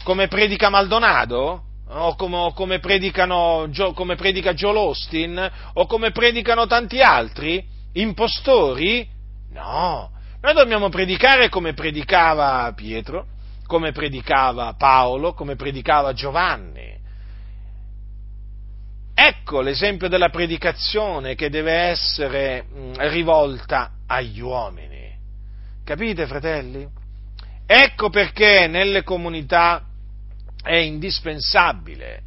[0.06, 1.64] Come predica Maldonado?
[1.90, 9.06] o come, o come, come predica Joel Austin, o come predicano tanti altri impostori?
[9.52, 13.26] No, noi dobbiamo predicare come predicava Pietro,
[13.68, 16.92] come predicava Paolo, come predicava Giovanni.
[19.14, 22.66] Ecco l'esempio della predicazione che deve essere
[23.00, 24.93] rivolta agli uomini.
[25.84, 26.88] Capite, fratelli?
[27.66, 29.86] Ecco perché nelle comunità
[30.62, 32.22] è indispensabile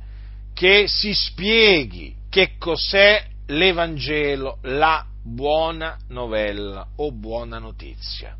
[0.53, 8.37] che si spieghi che cos'è l'Evangelo, la buona novella o buona notizia.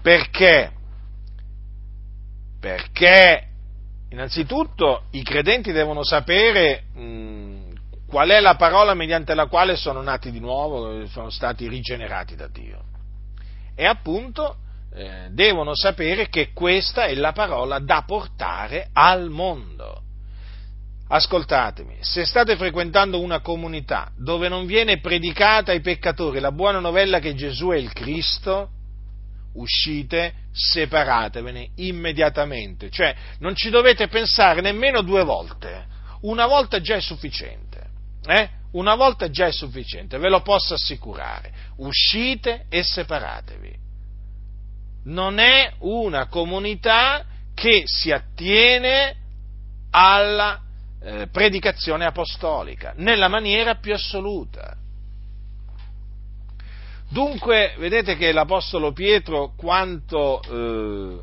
[0.00, 0.72] Perché?
[2.60, 3.48] Perché
[4.10, 10.30] innanzitutto i credenti devono sapere mh, qual è la parola mediante la quale sono nati
[10.30, 12.94] di nuovo, sono stati rigenerati da Dio.
[13.76, 14.56] E appunto
[14.94, 20.02] eh, devono sapere che questa è la parola da portare al mondo.
[21.08, 27.20] Ascoltatemi, se state frequentando una comunità dove non viene predicata ai peccatori la buona novella
[27.20, 28.70] che Gesù è il Cristo,
[29.54, 35.86] uscite, separatevene immediatamente, cioè non ci dovete pensare nemmeno due volte,
[36.22, 37.86] una volta già è sufficiente,
[38.24, 38.48] eh?
[38.76, 43.84] Una volta già è sufficiente, ve lo posso assicurare, uscite e separatevi
[45.06, 47.24] non è una comunità
[47.54, 49.16] che si attiene
[49.90, 50.60] alla
[51.00, 54.76] eh, predicazione apostolica, nella maniera più assoluta.
[57.08, 61.20] Dunque, vedete che l'Apostolo Pietro quanto, eh,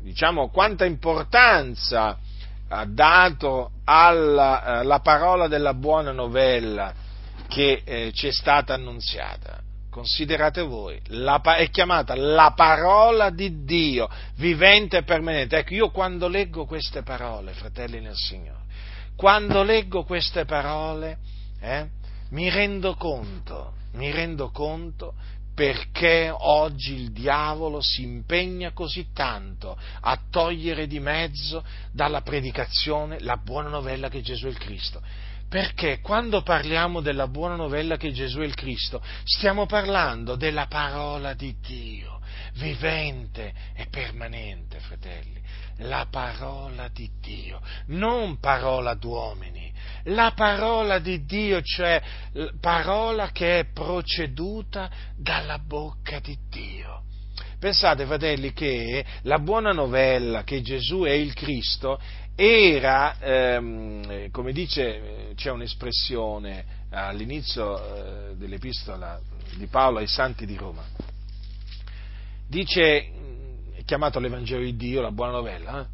[0.00, 2.18] diciamo, quanta importanza
[2.86, 6.92] dato alla, alla, parola della buona novella
[7.48, 9.60] che eh, ci è stata annunziata
[9.92, 15.58] considerate voi, la, è chiamata la parola di Dio, vivente e permanente.
[15.58, 18.62] Ecco, io quando leggo queste parole, fratelli nel Signore,
[19.14, 21.18] quando leggo queste parole,
[21.60, 21.86] eh,
[22.30, 25.12] mi rendo conto, mi rendo conto
[25.54, 33.36] perché oggi il diavolo si impegna così tanto a togliere di mezzo dalla predicazione la
[33.36, 35.02] buona novella che Gesù è il Cristo.
[35.48, 41.34] Perché quando parliamo della buona novella che Gesù è il Cristo, stiamo parlando della parola
[41.34, 42.20] di Dio,
[42.54, 45.41] vivente e permanente, fratelli.
[45.78, 49.72] La parola di Dio, non parola d'uomini,
[50.04, 52.02] la parola di Dio, cioè
[52.60, 57.02] parola che è proceduta dalla bocca di Dio.
[57.58, 62.00] Pensate, fratelli, che la buona novella che Gesù è il Cristo
[62.34, 69.20] era, ehm, come dice, c'è un'espressione all'inizio eh, dell'epistola
[69.56, 70.82] di Paolo ai santi di Roma,
[72.48, 73.21] dice,
[73.92, 75.86] chiamato l'Evangelo di Dio, la buona novella, eh?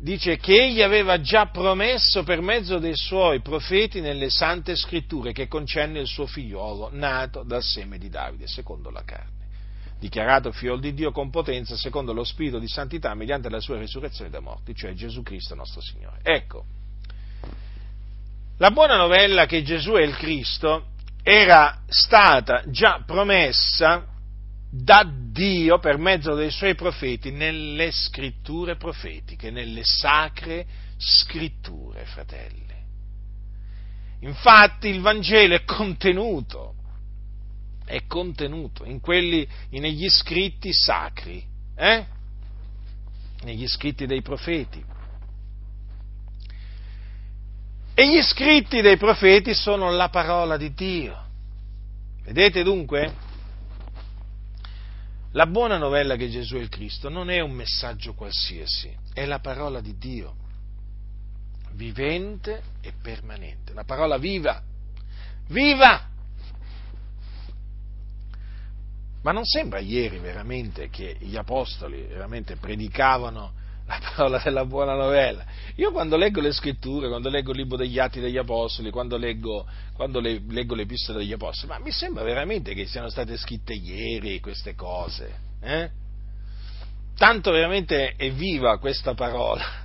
[0.00, 5.46] dice che egli aveva già promesso per mezzo dei suoi profeti nelle sante scritture che
[5.46, 9.34] concerne il suo figliolo nato dal seme di Davide, secondo la carne
[9.96, 14.28] dichiarato figlio di Dio con potenza secondo lo spirito di santità mediante la sua risurrezione
[14.28, 16.18] dai morti, cioè Gesù Cristo nostro Signore.
[16.22, 16.64] Ecco,
[18.58, 20.88] la buona novella che Gesù è il Cristo
[21.22, 24.15] era stata già promessa
[24.82, 30.66] da Dio per mezzo dei suoi profeti nelle scritture profetiche, nelle sacre
[30.96, 32.64] scritture, fratelli.
[34.20, 36.76] Infatti il Vangelo è contenuto
[37.86, 41.42] è contenuto in quelli, negli scritti sacri,
[41.76, 42.04] eh?
[43.42, 44.84] negli scritti dei profeti.
[47.94, 51.24] E gli scritti dei profeti sono la parola di Dio.
[52.24, 53.14] Vedete dunque?
[55.36, 59.38] La buona novella che Gesù è il Cristo non è un messaggio qualsiasi, è la
[59.38, 60.34] parola di Dio,
[61.72, 64.62] vivente e permanente, la parola viva,
[65.48, 66.08] viva!
[69.20, 73.52] Ma non sembra ieri veramente che gli apostoli veramente predicavano
[73.88, 75.44] la parola della buona novella.
[75.76, 79.66] Io quando leggo le scritture, quando leggo il libro degli atti degli apostoli, quando leggo,
[79.94, 83.74] quando le, leggo le epistole degli apostoli, ma mi sembra veramente che siano state scritte
[83.74, 85.34] ieri queste cose.
[85.60, 85.90] Eh?
[87.16, 89.84] Tanto veramente è viva questa parola.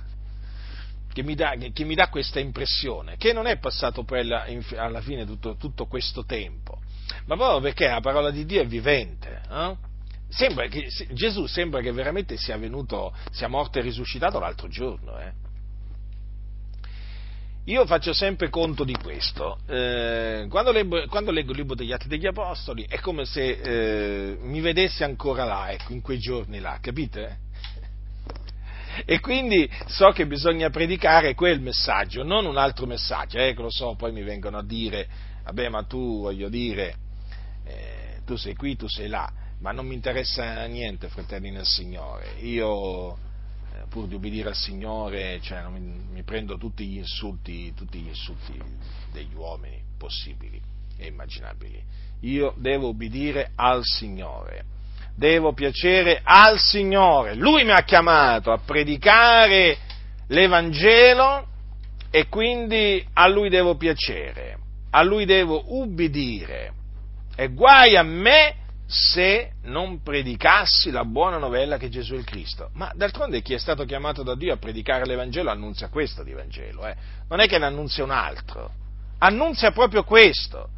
[1.12, 4.46] Che mi, dà, che mi dà questa impressione, che non è passato poi alla,
[4.76, 6.78] alla fine tutto, tutto, questo tempo,
[7.26, 9.42] ma proprio perché la parola di Dio è vivente.
[9.46, 9.76] Eh?
[10.32, 15.18] Sembra che, Gesù sembra che veramente sia venuto, sia morto e risuscitato l'altro giorno.
[15.18, 15.32] Eh.
[17.66, 19.58] Io faccio sempre conto di questo.
[19.66, 24.38] Eh, quando, leggo, quando, leggo, il libro degli Atti degli Apostoli è come se eh,
[24.40, 27.40] mi vedessi ancora là, ecco, in quei giorni là, capite?
[29.04, 33.96] E quindi so che bisogna predicare quel messaggio, non un altro messaggio, eh, lo so,
[33.96, 35.08] poi mi vengono a dire,
[35.44, 36.94] vabbè, ma tu, voglio dire,
[37.64, 42.32] eh, tu sei qui, tu sei là ma non mi interessa niente, fratelli nel Signore.
[42.40, 45.78] Io, eh, pur di obbedire al Signore, cioè, mi,
[46.10, 48.60] mi, prendo tutti gli insulti, tutti gli insulti
[49.12, 50.60] degli uomini possibili
[50.98, 51.80] e immaginabili.
[52.22, 54.64] Io devo obbedire al Signore,
[55.14, 57.36] devo piacere al Signore.
[57.36, 59.78] Lui mi ha chiamato a predicare
[60.26, 61.46] l'Evangelo
[62.10, 64.58] e quindi a Lui devo piacere,
[64.90, 66.72] a Lui devo ubbidire.
[67.36, 68.56] E guai a me
[68.92, 72.68] se non predicassi la buona novella che Gesù è il Cristo.
[72.74, 76.86] Ma d'altronde chi è stato chiamato da Dio a predicare l'Evangelo annunzia questo di Vangelo,
[76.86, 76.94] eh?
[77.28, 78.70] non è che ne annunzia un altro,
[79.18, 80.68] annunzia proprio questo.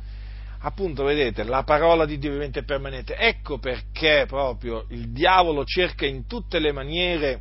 [0.60, 3.16] Appunto, vedete, la parola di Dio vivente e permanente.
[3.16, 7.40] Ecco perché proprio il diavolo cerca in tutte le maniere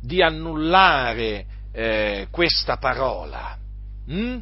[0.00, 3.56] di annullare eh, questa parola.
[4.10, 4.38] Mm?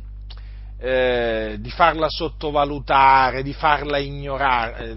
[0.83, 4.97] Eh, di farla sottovalutare, di farla ignorare, eh,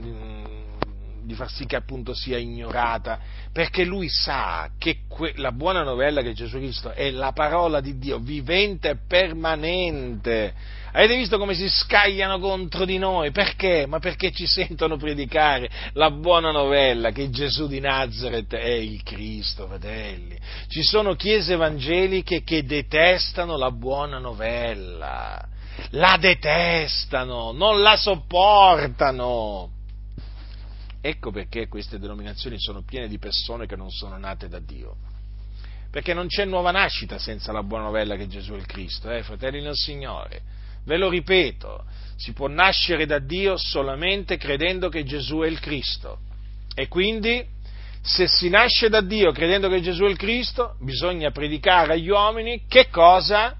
[1.26, 3.20] di far sì che appunto sia ignorata,
[3.52, 7.98] perché lui sa che que- la buona novella che Gesù Cristo è la parola di
[7.98, 10.54] Dio vivente e permanente.
[10.94, 13.32] Avete visto come si scagliano contro di noi?
[13.32, 13.86] Perché?
[13.88, 19.68] Ma perché ci sentono predicare la buona novella che Gesù di Nazareth è il Cristo,
[19.68, 20.38] fratelli.
[20.68, 25.48] Ci sono chiese evangeliche che detestano la buona novella
[25.91, 29.71] la detestano, non la sopportano.
[31.01, 34.95] Ecco perché queste denominazioni sono piene di persone che non sono nate da Dio.
[35.91, 39.21] Perché non c'è nuova nascita senza la buona novella che Gesù è il Cristo, eh,
[39.21, 40.41] fratelli del Signore.
[40.86, 41.84] Ve lo ripeto,
[42.15, 46.19] si può nascere da Dio solamente credendo che Gesù è il Cristo.
[46.74, 47.45] E quindi,
[48.01, 52.63] se si nasce da Dio credendo che Gesù è il Cristo, bisogna predicare agli uomini
[52.67, 53.57] che cosa?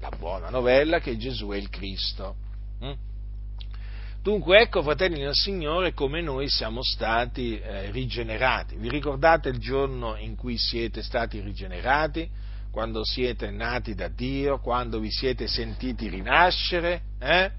[0.00, 2.36] La buona novella che Gesù è il Cristo.
[2.84, 2.92] Mm?
[4.22, 8.74] Dunque ecco, fratelli del Signore, come noi siamo stati eh, rigenerati.
[8.76, 12.28] Vi ricordate il giorno in cui siete stati rigenerati?
[12.72, 17.02] Quando siete nati da Dio, quando vi siete sentiti rinascere?
[17.20, 17.50] Eh?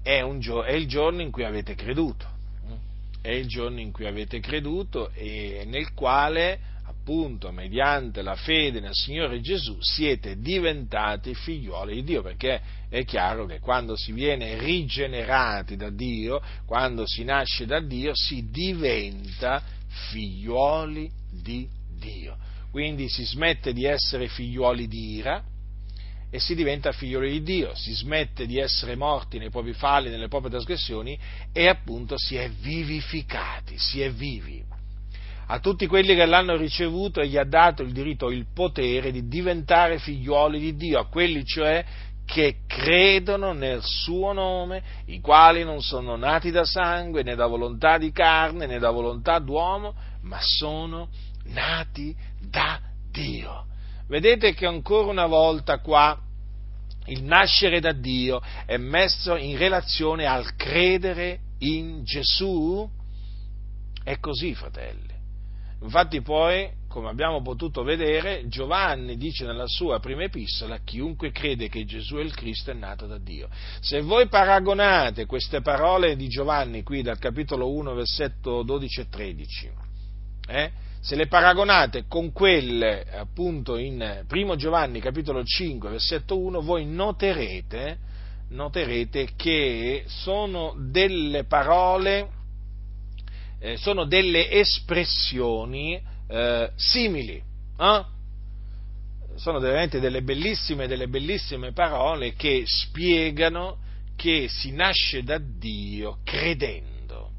[0.00, 2.26] È, gio- è il giorno in cui avete creduto.
[2.68, 2.76] Mm?
[3.20, 6.60] È il giorno in cui avete creduto e nel quale
[7.08, 13.46] appunto mediante la fede nel Signore Gesù siete diventati figlioli di Dio, perché è chiaro
[13.46, 19.62] che quando si viene rigenerati da Dio, quando si nasce da Dio, si diventa
[20.10, 21.66] figlioli di
[21.98, 22.36] Dio.
[22.70, 25.42] Quindi si smette di essere figlioli di ira
[26.30, 30.28] e si diventa figlioli di Dio, si smette di essere morti nei propri falli, nelle
[30.28, 31.18] proprie trasgressioni
[31.54, 34.76] e appunto si è vivificati, si è vivi
[35.50, 39.98] a tutti quelli che l'hanno ricevuto egli ha dato il diritto, il potere di diventare
[39.98, 41.84] figlioli di Dio, a quelli cioè
[42.26, 47.96] che credono nel suo nome, i quali non sono nati da sangue, né da volontà
[47.96, 51.08] di carne, né da volontà d'uomo, ma sono
[51.44, 52.78] nati da
[53.10, 53.64] Dio.
[54.06, 56.18] Vedete che ancora una volta qua
[57.06, 62.86] il nascere da Dio è messo in relazione al credere in Gesù?
[64.04, 65.17] È così, fratelli.
[65.80, 71.84] Infatti poi, come abbiamo potuto vedere, Giovanni dice nella sua prima epistola, chiunque crede che
[71.84, 73.48] Gesù è il Cristo è nato da Dio.
[73.80, 79.70] Se voi paragonate queste parole di Giovanni qui dal capitolo 1, versetto 12 e 13,
[80.48, 80.70] eh,
[81.00, 87.98] se le paragonate con quelle appunto in 1 Giovanni capitolo 5, versetto 1, voi noterete,
[88.48, 92.30] noterete che sono delle parole
[93.60, 97.42] eh, sono delle espressioni eh, simili.
[97.78, 98.04] Eh?
[99.36, 103.78] Sono veramente delle bellissime, delle bellissime parole che spiegano
[104.16, 107.30] che si nasce da Dio credendo.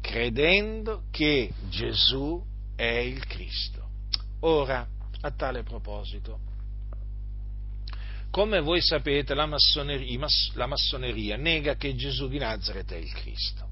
[0.00, 2.42] credendo che Gesù
[2.74, 3.84] è il Cristo.
[4.40, 4.86] Ora,
[5.20, 6.38] a tale proposito,
[8.30, 13.65] come voi sapete, la massoneria, la massoneria, nega che Gesù di Nazareth è il Cristo.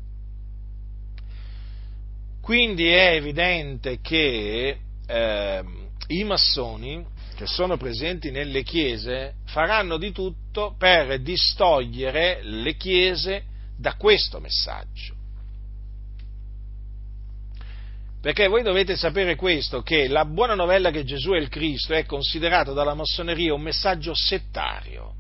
[2.45, 5.65] Quindi è evidente che eh,
[6.09, 7.03] i massoni
[7.37, 13.45] che sono presenti nelle chiese faranno di tutto per distogliere le chiese
[13.79, 15.15] da questo messaggio.
[18.21, 22.05] Perché voi dovete sapere questo, che la buona novella che Gesù è il Cristo è
[22.05, 25.15] considerato dalla massoneria un messaggio settario,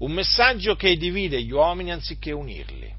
[0.00, 2.98] un messaggio che divide gli uomini anziché unirli.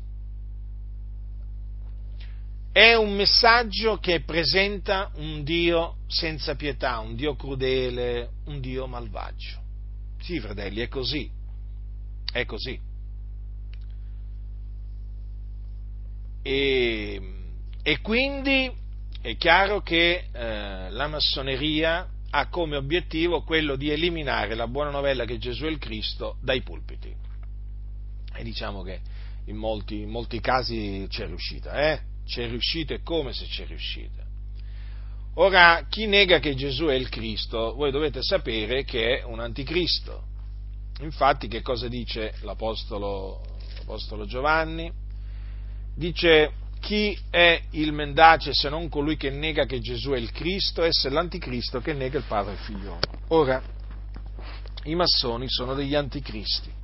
[2.73, 9.59] È un messaggio che presenta un Dio senza pietà, un Dio crudele, un Dio malvagio.
[10.21, 11.29] Sì, fratelli, è così.
[12.31, 12.79] È così.
[16.41, 17.21] E,
[17.83, 18.71] e quindi
[19.21, 25.25] è chiaro che eh, la massoneria ha come obiettivo quello di eliminare la buona novella
[25.25, 27.13] che Gesù è il Cristo dai pulpiti.
[28.33, 29.01] E diciamo che
[29.47, 32.10] in molti, in molti casi c'è riuscita, eh?
[32.31, 34.23] C'è riuscita e come se c'è riuscita.
[35.35, 40.23] Ora, chi nega che Gesù è il Cristo, voi dovete sapere che è un anticristo.
[41.01, 43.41] Infatti, che cosa dice l'Apostolo,
[43.79, 44.89] l'Apostolo Giovanni?
[45.93, 50.83] Dice chi è il mendace se non colui che nega che Gesù è il Cristo?
[50.83, 52.99] Esso è l'anticristo che nega il Padre e il Figlio.
[53.27, 53.61] Ora,
[54.85, 56.79] i massoni sono degli anticristi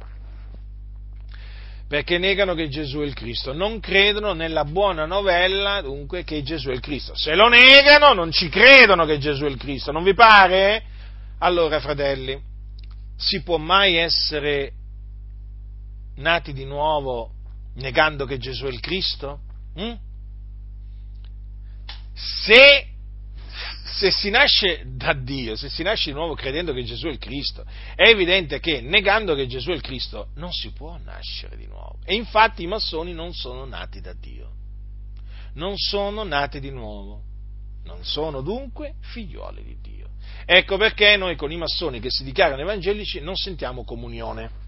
[1.87, 6.69] perché negano che Gesù è il Cristo, non credono nella buona novella dunque che Gesù
[6.69, 7.15] è il Cristo.
[7.15, 10.83] Se lo negano non ci credono che Gesù è il Cristo, non vi pare?
[11.39, 12.37] Allora, fratelli,
[13.15, 14.73] si può mai essere
[16.15, 17.31] nati di nuovo
[17.75, 19.39] negando che Gesù è il Cristo?
[19.79, 19.93] Mm?
[22.13, 22.87] Se,
[23.93, 27.17] se, si nasce da Dio, se si nasce di nuovo credendo che Gesù è il
[27.17, 27.65] Cristo,
[27.95, 31.99] è evidente che negando che Gesù è il Cristo non si può nascere di nuovo.
[32.03, 34.51] E infatti i massoni non sono nati da Dio,
[35.53, 37.21] non sono nati di nuovo,
[37.83, 40.09] non sono dunque figlioli di Dio.
[40.45, 44.65] Ecco perché noi con i massoni che si dichiarano evangelici non sentiamo comunione.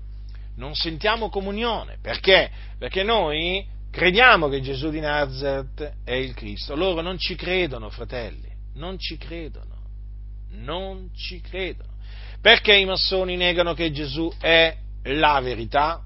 [0.55, 1.99] Non sentiamo comunione.
[2.01, 2.51] Perché?
[2.77, 6.75] Perché noi Crediamo che Gesù di Nazareth è il Cristo.
[6.75, 9.75] Loro non ci credono, fratelli, non ci credono,
[10.51, 11.89] non ci credono.
[12.41, 16.01] Perché i massoni negano che Gesù è la verità?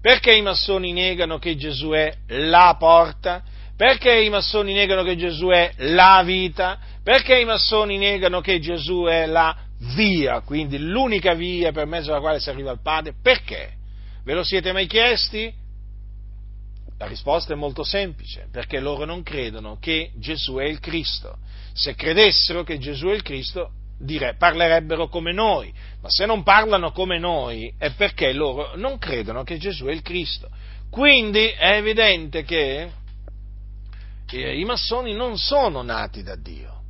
[0.00, 3.42] Perché i massoni negano che Gesù è la porta?
[3.76, 6.78] Perché i massoni negano che Gesù è la vita?
[7.02, 9.56] Perché i massoni negano che Gesù è la
[9.94, 13.14] via, quindi l'unica via per mezzo della quale si arriva al Padre?
[13.22, 13.72] Perché?
[14.24, 15.52] Ve lo siete mai chiesti?
[16.98, 21.38] La risposta è molto semplice, perché loro non credono che Gesù è il Cristo.
[21.74, 26.92] Se credessero che Gesù è il Cristo, dire, parlerebbero come noi, ma se non parlano
[26.92, 30.48] come noi è perché loro non credono che Gesù è il Cristo.
[30.90, 32.90] Quindi è evidente che
[34.32, 36.80] i massoni non sono nati da Dio,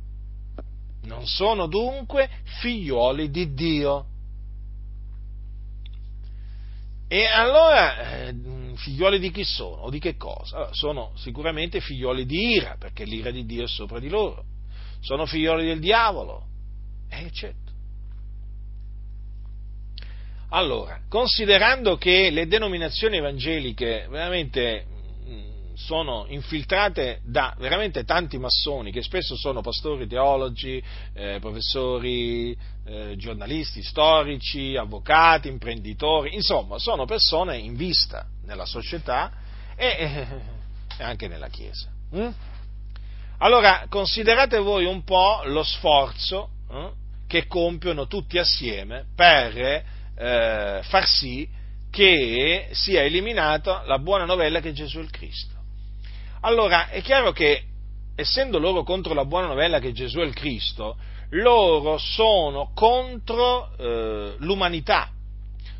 [1.03, 2.29] non sono dunque
[2.61, 4.05] figlioli di Dio.
[7.09, 8.33] E allora eh,
[8.77, 10.55] figlioli di chi sono o di che cosa?
[10.55, 14.43] Allora, sono sicuramente figlioli di ira, perché l'ira di Dio è sopra di loro.
[15.01, 16.45] Sono figlioli del diavolo.
[17.09, 17.71] Eh, certo.
[20.49, 24.85] Allora, considerando che le denominazioni evangeliche veramente
[25.77, 33.83] sono infiltrate da veramente tanti massoni che spesso sono pastori, teologi, eh, professori, eh, giornalisti,
[33.83, 39.31] storici, avvocati, imprenditori, insomma sono persone in vista nella società
[39.75, 39.85] e,
[40.97, 41.89] e anche nella Chiesa.
[42.15, 42.29] Mm?
[43.39, 46.91] Allora considerate voi un po' lo sforzo eh,
[47.27, 51.47] che compiono tutti assieme per eh, far sì
[51.91, 55.55] che sia eliminata la buona novella che Gesù è il Cristo.
[56.41, 57.63] Allora, è chiaro che,
[58.15, 60.97] essendo loro contro la buona novella che Gesù è il Cristo,
[61.31, 65.09] loro sono contro eh, l'umanità,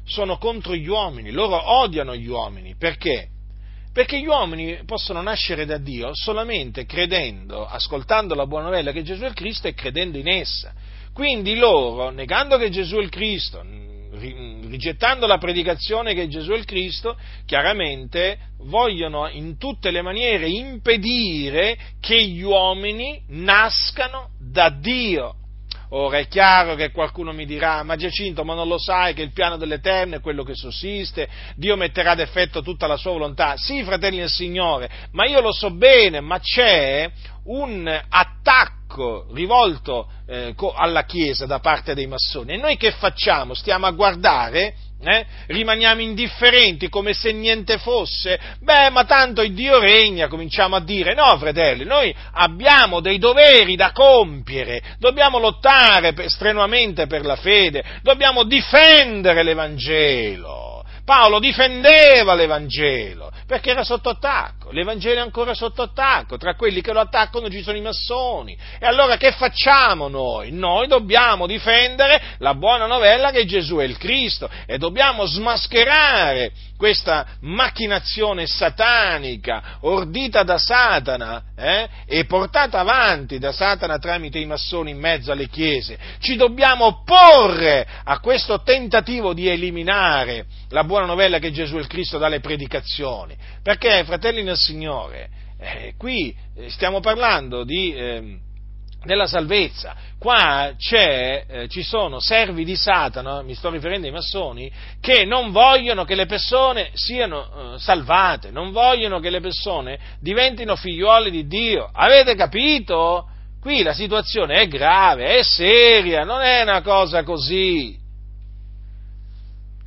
[0.07, 3.29] sono contro gli uomini, loro odiano gli uomini, perché?
[3.91, 9.23] Perché gli uomini possono nascere da Dio solamente credendo, ascoltando la buona novella che Gesù
[9.23, 10.73] è il Cristo e credendo in essa.
[11.13, 13.63] Quindi loro, negando che Gesù è il Cristo,
[14.19, 21.77] rigettando la predicazione che Gesù è il Cristo, chiaramente vogliono in tutte le maniere impedire
[21.99, 25.35] che gli uomini nascano da Dio.
[25.89, 29.31] Ora è chiaro che qualcuno mi dirà, ma Giacinto, ma non lo sai che il
[29.31, 33.55] piano dell'Eterno è quello che sussiste, Dio metterà ad effetto tutta la sua volontà.
[33.55, 37.09] Sì, fratelli del Signore, ma io lo so bene, ma c'è
[37.45, 42.53] un attacco rivolto eh, alla Chiesa da parte dei massoni.
[42.53, 43.53] E noi che facciamo?
[43.53, 44.75] Stiamo a guardare?
[44.99, 45.25] Eh?
[45.47, 48.39] Rimaniamo indifferenti come se niente fosse?
[48.61, 51.13] Beh, ma tanto il Dio regna, cominciamo a dire.
[51.13, 58.43] No, fratelli, noi abbiamo dei doveri da compiere, dobbiamo lottare strenuamente per la fede, dobbiamo
[58.43, 60.76] difendere l'Evangelo.
[61.07, 66.91] Paolo difendeva l'Evangelo perché era sotto attacco, l'Evangelo è ancora sotto attacco, tra quelli che
[66.91, 68.57] lo attaccano ci sono i massoni.
[68.77, 70.51] E allora che facciamo noi?
[70.51, 77.25] Noi dobbiamo difendere la buona novella che Gesù è il Cristo e dobbiamo smascherare questa
[77.41, 84.99] macchinazione satanica ordita da Satana eh, e portata avanti da Satana tramite i massoni in
[84.99, 85.97] mezzo alle chiese.
[86.19, 91.87] Ci dobbiamo opporre a questo tentativo di eliminare la buona novella che Gesù è il
[91.87, 93.35] Cristo dalle predicazioni.
[93.63, 98.37] Perché, fratelli nel Signore, eh, qui eh, stiamo parlando di, eh,
[99.07, 99.95] della salvezza.
[100.19, 106.03] Qua eh, ci sono servi di Satana, mi sto riferendo ai massoni, che non vogliono
[106.05, 111.89] che le persone siano eh, salvate, non vogliono che le persone diventino figliuoli di Dio.
[111.91, 113.29] Avete capito?
[113.59, 117.97] Qui la situazione è grave, è seria, non è una cosa così.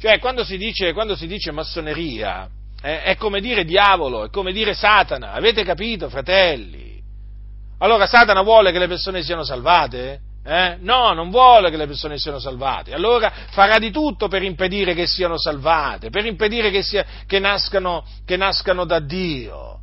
[0.01, 2.49] Cioè, quando si dice, quando si dice massoneria,
[2.83, 6.90] eh, è come dire diavolo, è come dire Satana, avete capito, fratelli?
[7.81, 10.21] Allora Satana vuole che le persone siano salvate?
[10.45, 10.77] Eh?
[10.81, 12.95] No, non vuole che le persone siano salvate.
[12.95, 18.05] Allora farà di tutto per impedire che siano salvate, per impedire che, sia, che, nascano,
[18.25, 19.81] che nascano da Dio.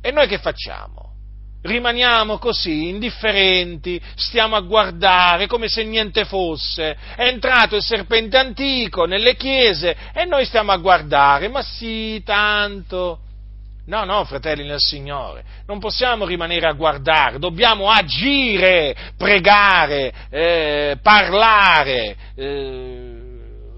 [0.00, 1.10] E noi che facciamo?
[1.62, 6.96] rimaniamo così indifferenti, stiamo a guardare come se niente fosse.
[7.14, 13.20] È entrato il serpente antico nelle chiese e noi stiamo a guardare, ma sì, tanto.
[13.84, 22.16] No, no, fratelli nel Signore, non possiamo rimanere a guardare, dobbiamo agire, pregare, eh, parlare.
[22.36, 23.21] Eh,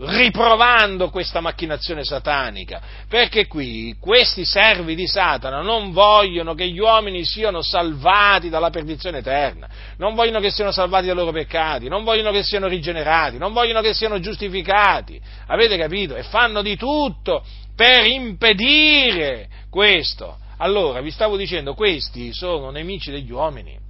[0.06, 7.24] riprovando questa macchinazione satanica, perché qui questi servi di Satana non vogliono che gli uomini
[7.24, 12.30] siano salvati dalla perdizione eterna, non vogliono che siano salvati dai loro peccati, non vogliono
[12.30, 16.16] che siano rigenerati, non vogliono che siano giustificati, avete capito?
[16.16, 17.44] E fanno di tutto
[17.74, 20.38] per impedire questo.
[20.58, 23.83] Allora, vi stavo dicendo, questi sono nemici degli uomini.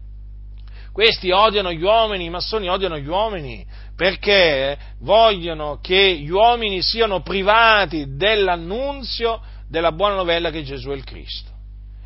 [0.95, 3.66] Questi odiano gli uomini, i massoni odiano gli uomini
[3.97, 11.03] perché vogliono che gli uomini siano privati dell'annunzio della buona novella che Gesù è il
[11.03, 11.51] Cristo.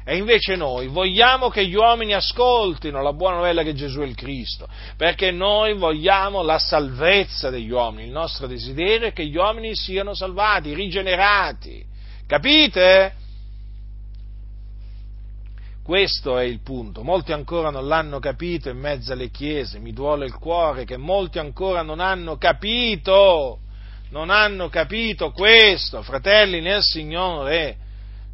[0.06, 4.16] E invece noi vogliamo che gli uomini ascoltino la buona novella che Gesù è il
[4.16, 4.66] Cristo,
[4.96, 10.14] perché noi vogliamo la salvezza degli uomini, il nostro desiderio è che gli uomini siano
[10.14, 11.84] salvati, rigenerati.
[12.26, 13.12] Capite?
[15.88, 17.02] Questo è il punto.
[17.02, 19.78] Molti ancora non l'hanno capito in mezzo alle chiese.
[19.78, 23.60] Mi duole il cuore che molti ancora non hanno capito.
[24.10, 27.76] Non hanno capito questo, fratelli nel Signore.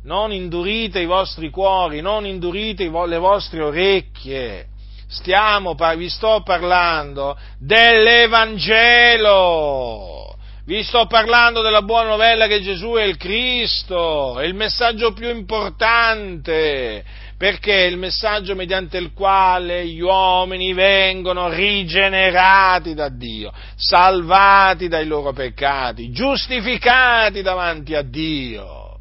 [0.03, 4.67] Non indurite i vostri cuori, non indurite le vostre orecchie.
[5.07, 10.23] Stiamo, vi sto parlando dell'Evangelo.
[10.67, 15.29] Vi sto parlando della buona novella che Gesù è il Cristo, è il messaggio più
[15.29, 17.05] importante
[17.37, 25.33] perché il messaggio mediante il quale gli uomini vengono rigenerati da Dio, salvati dai loro
[25.33, 28.99] peccati, giustificati davanti a Dio.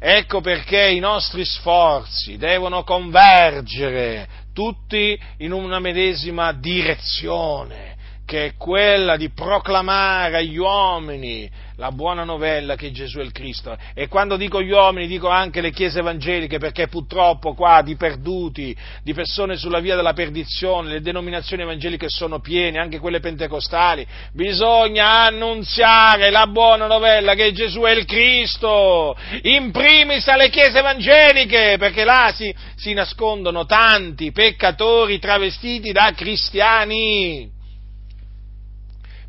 [0.00, 7.96] Ecco perché i nostri sforzi devono convergere tutti in una medesima direzione,
[8.28, 13.74] che è quella di proclamare agli uomini la buona novella che Gesù è il Cristo.
[13.94, 18.76] E quando dico gli uomini, dico anche le chiese evangeliche, perché purtroppo qua di perduti,
[19.02, 24.06] di persone sulla via della perdizione, le denominazioni evangeliche sono piene, anche quelle pentecostali.
[24.34, 31.76] Bisogna annunziare la buona novella che Gesù è il Cristo, in primis alle chiese evangeliche,
[31.78, 37.56] perché là si, si nascondono tanti peccatori travestiti da cristiani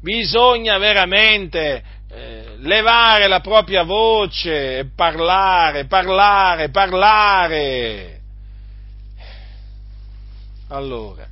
[0.01, 8.19] bisogna veramente eh, levare la propria voce e parlare, parlare, parlare.
[10.69, 11.27] Allora,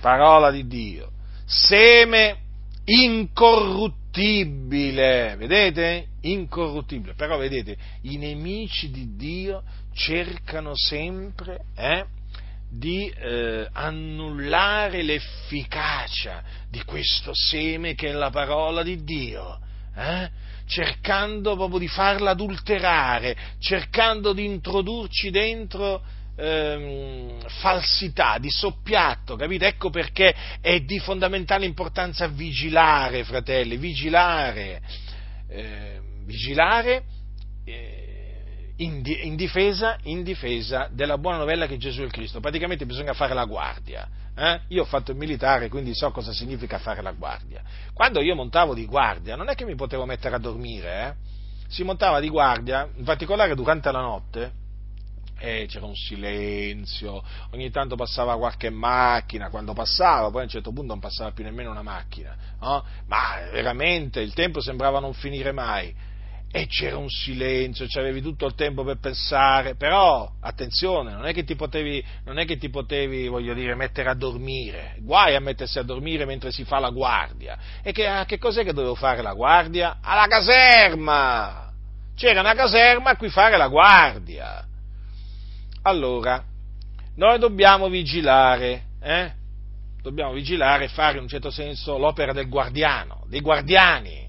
[0.00, 1.10] parola di Dio,
[1.44, 2.36] seme
[2.84, 6.06] incorruttibile, vedete?
[6.22, 12.04] Incorruttibile, però vedete, i nemici di Dio cercano sempre eh,
[12.70, 19.58] di eh, annullare l'efficacia di questo seme che è la parola di Dio,
[19.96, 20.30] eh?
[20.66, 26.02] cercando proprio di farla adulterare, cercando di introdurci dentro
[26.36, 29.66] ehm, falsità, di soppiatto, capite?
[29.66, 34.82] Ecco perché è di fondamentale importanza vigilare, fratelli, vigilare,
[35.48, 37.04] eh, vigilare.
[38.78, 42.40] Eh, in, in, difesa, in, difesa, della buona novella che Gesù il Cristo.
[42.40, 44.08] Praticamente bisogna fare la guardia.
[44.36, 44.60] Eh?
[44.68, 47.62] Io ho fatto il militare, quindi so cosa significa fare la guardia.
[47.92, 51.36] Quando io montavo di guardia, non è che mi potevo mettere a dormire, eh?
[51.68, 54.52] si montava di guardia, in particolare durante la notte,
[55.40, 57.22] e c'era un silenzio,
[57.52, 61.44] ogni tanto passava qualche macchina, quando passava, poi a un certo punto non passava più
[61.44, 62.84] nemmeno una macchina, no?
[63.06, 65.94] ma veramente il tempo sembrava non finire mai
[66.50, 71.44] e c'era un silenzio, avevi tutto il tempo per pensare, però attenzione, non è che
[71.44, 72.02] ti potevi,
[72.46, 76.64] che ti potevi voglio dire, mettere a dormire, guai a mettersi a dormire mentre si
[76.64, 77.58] fa la guardia.
[77.82, 79.98] E che, a che cos'è che dovevo fare la guardia?
[80.00, 81.70] Alla caserma!
[82.16, 84.66] C'era una caserma a cui fare la guardia.
[85.82, 86.42] Allora,
[87.16, 89.32] noi dobbiamo vigilare, eh?
[90.00, 94.27] Dobbiamo vigilare e fare in un certo senso l'opera del guardiano, dei guardiani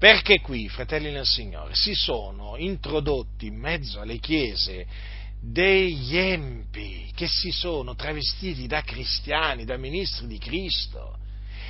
[0.00, 4.86] perché qui, fratelli nel Signore, si sono introdotti in mezzo alle chiese
[5.38, 11.18] degli empi che si sono travestiti da cristiani, da ministri di Cristo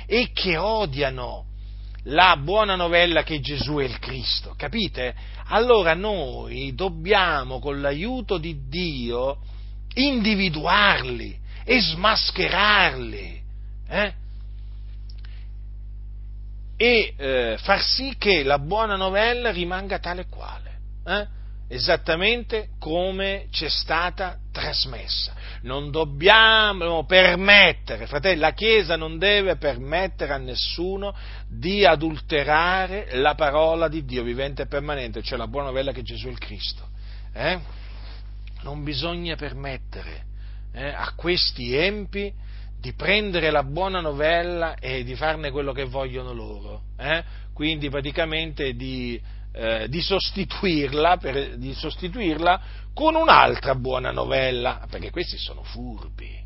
[0.05, 1.47] e che odiano
[2.03, 5.13] la buona novella che Gesù è il Cristo, capite?
[5.47, 9.39] Allora noi dobbiamo con l'aiuto di Dio
[9.93, 13.41] individuarli e smascherarli.
[13.89, 14.13] Eh?
[16.81, 21.27] E eh, far sì che la buona novella rimanga tale quale, eh?
[21.67, 25.31] esattamente come ci è stata trasmessa.
[25.61, 31.15] Non dobbiamo permettere, fratelli, la Chiesa non deve permettere a nessuno
[31.47, 36.29] di adulterare la parola di Dio vivente e permanente, cioè la buona novella che Gesù
[36.29, 36.89] è il Cristo.
[37.31, 37.59] Eh?
[38.63, 40.25] Non bisogna permettere
[40.73, 42.33] eh, a questi empi
[42.81, 47.23] di prendere la buona novella e di farne quello che vogliono loro, eh?
[47.53, 49.21] quindi praticamente di,
[49.51, 52.61] eh, di, sostituirla, per, di, sostituirla,
[52.91, 56.39] con un'altra buona novella, perché questi sono furbi.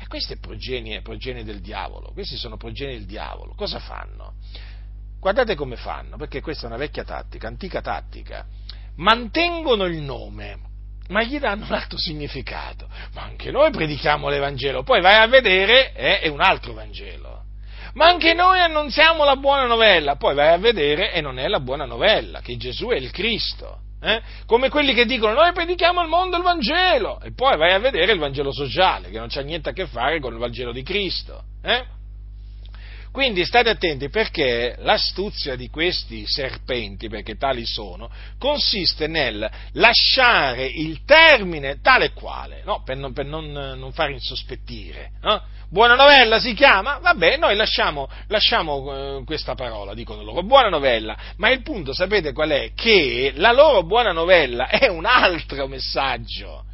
[0.00, 3.52] E questo è progenie, progenie del diavolo, questi sono progenie del diavolo.
[3.54, 4.36] Cosa fanno?
[5.20, 8.46] Guardate come fanno, perché questa è una vecchia tattica, antica tattica.
[8.96, 10.67] Mantengono il nome,
[11.08, 12.88] ma gli danno un altro significato.
[13.14, 17.42] Ma anche noi predichiamo l'Evangelo, poi vai a vedere, eh, è un altro Vangelo.
[17.94, 21.60] Ma anche noi annunziamo la buona novella, poi vai a vedere e non è la
[21.60, 23.80] buona novella, che Gesù è il Cristo.
[24.00, 24.20] Eh?
[24.46, 28.12] Come quelli che dicono noi predichiamo al mondo il Vangelo e poi vai a vedere
[28.12, 31.42] il Vangelo sociale, che non c'ha niente a che fare con il Vangelo di Cristo.
[31.62, 31.84] Eh?
[33.18, 38.08] Quindi state attenti perché l'astuzia di questi serpenti, perché tali sono,
[38.38, 42.84] consiste nel lasciare il termine tale quale, no?
[42.84, 45.10] per, non, per non, non, fare insospettire.
[45.20, 45.42] No?
[45.68, 46.98] Buona novella si chiama?
[46.98, 52.32] Vabbè, noi lasciamo, lasciamo eh, questa parola, dicono loro, buona novella, ma il punto sapete
[52.32, 52.70] qual è?
[52.72, 56.66] Che la loro buona novella è un altro messaggio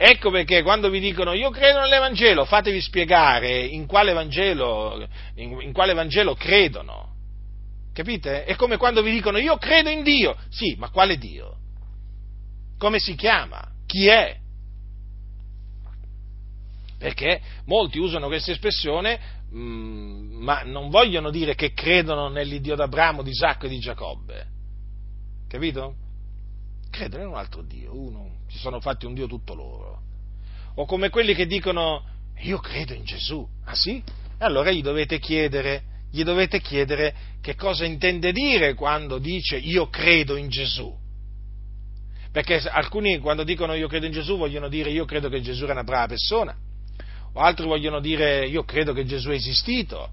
[0.00, 5.72] Ecco perché quando vi dicono io credo nell'Evangelo, fatevi spiegare in quale Vangelo, in, in
[5.72, 7.14] quale Vangelo credono.
[7.92, 8.44] Capite?
[8.44, 10.36] È come quando vi dicono io credo in Dio.
[10.50, 11.56] Sì, ma quale Dio?
[12.78, 13.60] Come si chiama?
[13.86, 14.38] Chi è?
[16.96, 19.18] Perché molti usano questa espressione,
[19.52, 24.46] mm, ma non vogliono dire che credono nell'Iddio d'Abramo, di Isacco e di Giacobbe.
[25.48, 25.96] Capito?
[26.88, 30.00] Credono in un altro Dio, uno, si sono fatti un Dio tutto loro.
[30.76, 32.04] O come quelli che dicono
[32.40, 33.46] io credo in Gesù.
[33.64, 34.02] Ah sì?
[34.38, 39.88] E allora gli dovete chiedere, gli dovete chiedere che cosa intende dire quando dice io
[39.88, 40.94] credo in Gesù.
[42.30, 45.72] Perché alcuni quando dicono io credo in Gesù vogliono dire io credo che Gesù era
[45.72, 46.54] una brava persona,
[47.32, 50.10] o altri vogliono dire io credo che Gesù è esistito,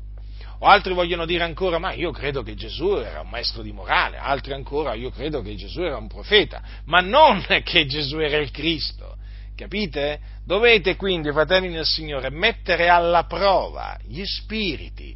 [0.59, 4.17] o altri vogliono dire ancora, ma io credo che Gesù era un maestro di morale,
[4.17, 8.51] altri ancora, io credo che Gesù era un profeta, ma non che Gesù era il
[8.51, 9.17] Cristo.
[9.55, 10.19] Capite?
[10.45, 15.15] Dovete quindi, fratelli del Signore, mettere alla prova gli spiriti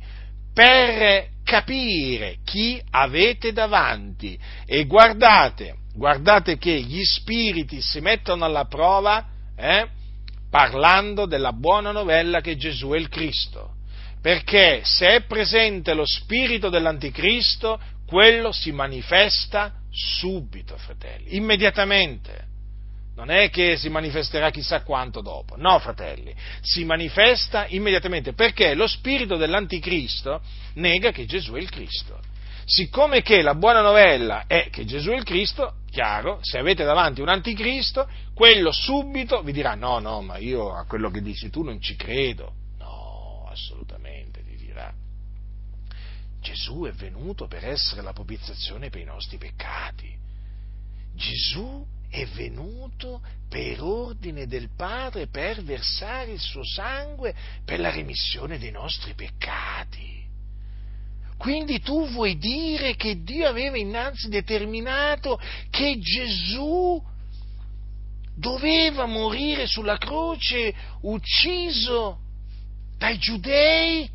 [0.53, 9.25] per capire chi avete davanti e guardate, guardate che gli spiriti si mettono alla prova
[9.55, 9.87] eh,
[10.49, 13.77] parlando della buona novella che Gesù è il Cristo
[14.21, 22.47] perché se è presente lo spirito dell'anticristo, quello si manifesta subito, fratelli, immediatamente.
[23.15, 28.87] non è che si manifesterà chissà quanto dopo, no fratelli, si manifesta immediatamente perché lo
[28.87, 30.41] spirito dell'anticristo
[30.75, 32.17] nega che Gesù è il Cristo.
[32.63, 37.19] Siccome che la buona novella è che Gesù è il Cristo, chiaro, se avete davanti
[37.19, 41.63] un anticristo, quello subito vi dirà no, no, ma io a quello che dici tu
[41.63, 42.53] non ci credo.
[42.77, 44.08] No, assolutamente.
[46.41, 50.17] Gesù è venuto per essere la propiziazione per i nostri peccati.
[51.15, 57.35] Gesù è venuto per ordine del Padre per versare il suo sangue
[57.65, 60.17] per la remissione dei nostri peccati.
[61.37, 67.01] Quindi tu vuoi dire che Dio aveva innanzi determinato che Gesù
[68.35, 72.19] doveva morire sulla croce ucciso
[72.97, 74.09] dai giudei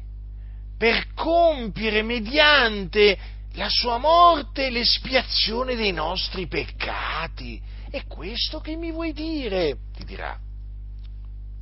[0.77, 3.19] per compiere mediante
[3.53, 7.61] la sua morte l'espiazione dei nostri peccati.
[7.89, 9.79] È questo che mi vuoi dire?
[9.95, 10.39] Ti dirà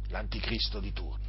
[0.08, 1.20] l'anticristo di turno.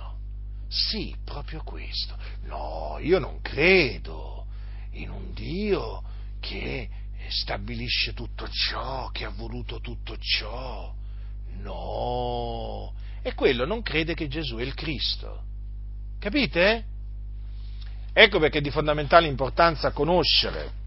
[0.69, 2.17] Sì, proprio questo.
[2.43, 4.45] No, io non credo
[4.91, 6.01] in un Dio
[6.39, 6.89] che
[7.27, 10.93] stabilisce tutto ciò, che ha voluto tutto ciò.
[11.57, 15.43] No, e quello non crede che Gesù è il Cristo.
[16.19, 16.85] Capite?
[18.13, 20.81] Ecco perché è di fondamentale importanza conoscere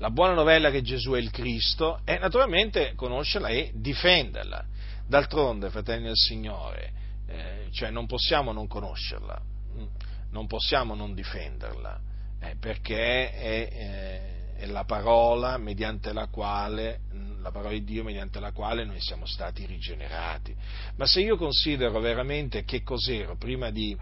[0.00, 4.64] la buona novella che Gesù è il Cristo e naturalmente conoscerla e difenderla.
[5.06, 6.92] D'altronde, fratelli del Signore,
[7.26, 9.40] eh, cioè non possiamo non conoscerla,
[9.76, 9.84] mm,
[10.30, 12.00] non possiamo non difenderla,
[12.40, 15.60] eh, perché è, eh, è, la parola
[16.30, 20.54] quale, mm, la parola di Dio mediante la quale noi siamo stati rigenerati.
[20.96, 23.94] Ma se io considero veramente che cos'ero prima di,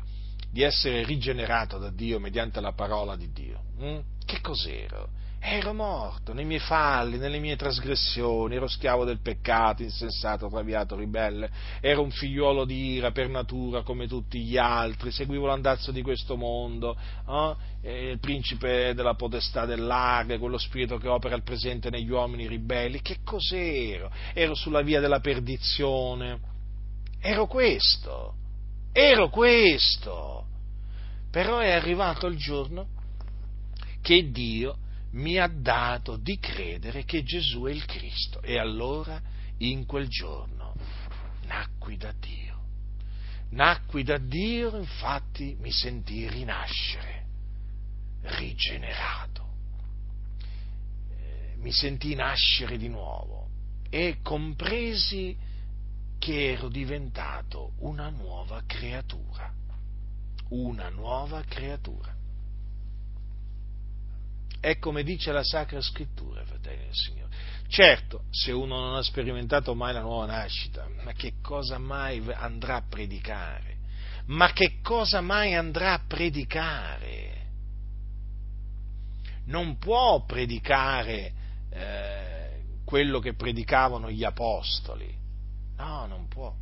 [0.51, 3.99] di essere rigenerato da Dio mediante la parola di Dio, hm?
[4.24, 5.16] che cos'ero?
[5.40, 11.49] Ero morto nei miei falli, nelle mie trasgressioni, ero schiavo del peccato, insensato, traviato, ribelle,
[11.80, 16.36] ero un figliuolo di ira per natura come tutti gli altri, seguivo l'andazzo di questo
[16.36, 16.99] mondo,
[17.82, 18.11] eh?
[18.11, 23.01] il principe della potestà dell'aria, quello spirito che opera al presente negli uomini ribelli.
[23.01, 24.11] Che cos'ero?
[24.34, 26.40] Ero sulla via della perdizione.
[27.20, 28.34] Ero questo,
[28.99, 30.46] ero questo.
[31.30, 32.88] Però è arrivato il giorno
[34.01, 34.78] che Dio
[35.12, 38.42] mi ha dato di credere che Gesù è il Cristo.
[38.42, 39.20] E allora,
[39.59, 40.74] in quel giorno,
[41.46, 42.57] nacqui da Dio.
[43.51, 47.24] Nacqui da Dio, infatti mi sentii rinascere,
[48.22, 49.46] rigenerato.
[51.11, 53.49] Eh, mi sentii nascere di nuovo
[53.90, 55.36] e compresi
[56.19, 59.53] che ero diventato una nuova creatura.
[60.51, 62.14] Una nuova creatura.
[64.61, 67.35] È come dice la Sacra Scrittura, fratelli del Signore.
[67.69, 72.77] Certo, se uno non ha sperimentato mai la nuova nascita, ma che cosa mai andrà
[72.77, 73.77] a predicare?
[74.27, 77.47] Ma che cosa mai andrà a predicare?
[79.45, 81.33] Non può predicare
[81.71, 85.18] eh, quello che predicavano gli apostoli.
[85.79, 86.55] No, non può.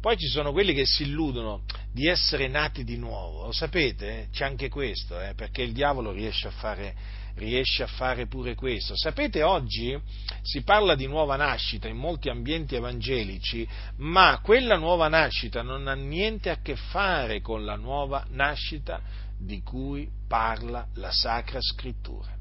[0.00, 4.28] Poi ci sono quelli che si illudono di essere nati di nuovo, lo sapete?
[4.32, 5.34] C'è anche questo, eh?
[5.34, 6.94] perché il diavolo riesce a, fare,
[7.34, 8.96] riesce a fare pure questo.
[8.96, 10.00] Sapete, oggi
[10.40, 15.94] si parla di nuova nascita in molti ambienti evangelici, ma quella nuova nascita non ha
[15.94, 19.02] niente a che fare con la nuova nascita
[19.38, 22.34] di cui parla la Sacra Scrittura.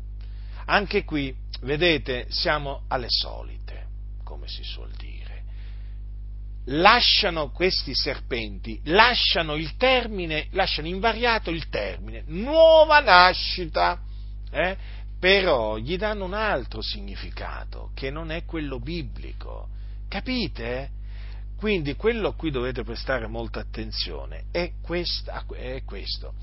[0.63, 3.58] Anche qui, vedete, siamo alle solite,
[4.49, 5.29] si suol dire
[6.69, 13.99] lasciano questi serpenti, lasciano il termine, lasciano invariato il termine, nuova nascita,
[14.51, 14.77] eh?
[15.19, 19.69] però gli danno un altro significato, che non è quello biblico.
[20.07, 20.97] Capite?
[21.57, 26.35] Quindi quello a cui dovete prestare molta attenzione è, questa, è questo,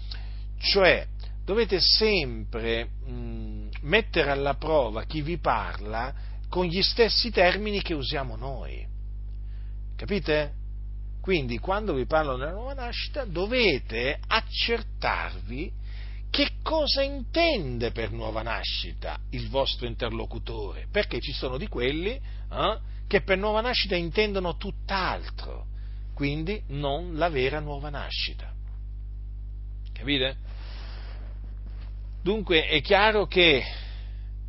[0.58, 1.06] cioè
[1.42, 6.12] dovete sempre mh, mettere alla prova chi vi parla
[6.48, 8.86] con gli stessi termini che usiamo noi.
[9.96, 10.52] Capite?
[11.20, 15.72] Quindi quando vi parlo della nuova nascita dovete accertarvi
[16.30, 22.78] che cosa intende per nuova nascita il vostro interlocutore, perché ci sono di quelli eh,
[23.06, 25.66] che per nuova nascita intendono tutt'altro,
[26.14, 28.52] quindi non la vera nuova nascita.
[29.92, 30.36] Capite?
[32.22, 33.62] Dunque è chiaro che,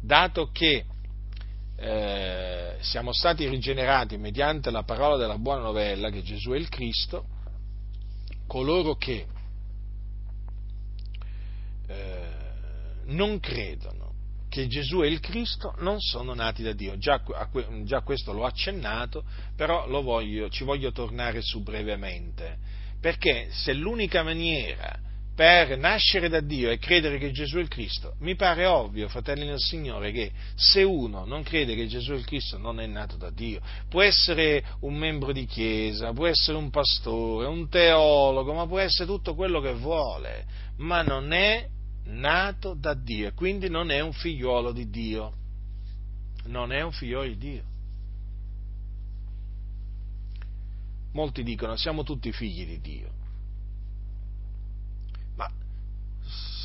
[0.01, 0.85] dato che
[1.79, 7.25] eh, siamo stati rigenerati mediante la parola della buona novella che Gesù è il Cristo,
[8.47, 9.27] coloro che
[11.87, 12.27] eh,
[13.05, 14.07] non credono
[14.49, 16.97] che Gesù e il Cristo non sono nati da Dio.
[16.97, 17.21] Già,
[17.83, 19.23] già questo l'ho accennato,
[19.55, 22.57] però voglio, ci voglio tornare su brevemente,
[22.99, 24.97] perché se l'unica maniera
[25.37, 29.45] per nascere da Dio e credere che Gesù è il Cristo, mi pare ovvio, fratelli
[29.45, 33.17] del Signore, che se uno non crede che Gesù è il Cristo non è nato
[33.17, 33.61] da Dio.
[33.87, 39.05] Può essere un membro di chiesa, può essere un pastore, un teologo, ma può essere
[39.05, 40.43] tutto quello che vuole,
[40.77, 41.67] ma non è
[42.05, 45.33] nato da Dio e quindi non è un figliuolo di Dio.
[46.45, 47.63] Non è un figliuolo di Dio.
[51.13, 53.17] Molti dicono siamo tutti figli di Dio.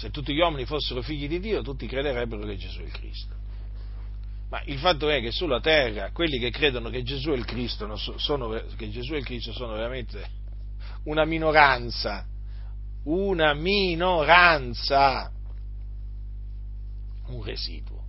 [0.03, 3.37] Se tutti gli uomini fossero figli di Dio, tutti crederebbero che Gesù è il Cristo.
[4.51, 7.95] Ma il fatto è che sulla terra quelli che credono che Gesù è il Cristo
[7.97, 10.29] sono, è il Cristo sono veramente
[11.05, 12.27] una minoranza
[13.05, 15.33] una minoranza,
[17.27, 18.01] un residuo.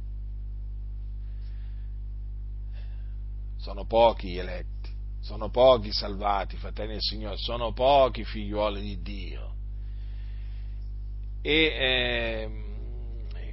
[3.58, 4.92] Sono pochi gli eletti,
[5.22, 9.53] sono pochi salvati, fratelli del Signore, sono pochi figliuoli di Dio.
[11.46, 12.50] E eh,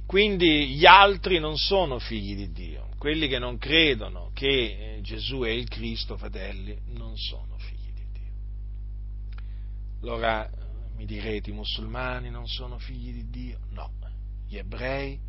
[0.05, 5.41] quindi gli altri non sono figli di Dio, quelli che non credono che eh, Gesù
[5.41, 8.31] è il Cristo, fratelli, non sono figli di Dio.
[10.03, 10.49] Allora,
[10.95, 13.59] mi direte, i musulmani non sono figli di Dio?
[13.71, 13.91] No.
[14.47, 15.19] Gli ebrei?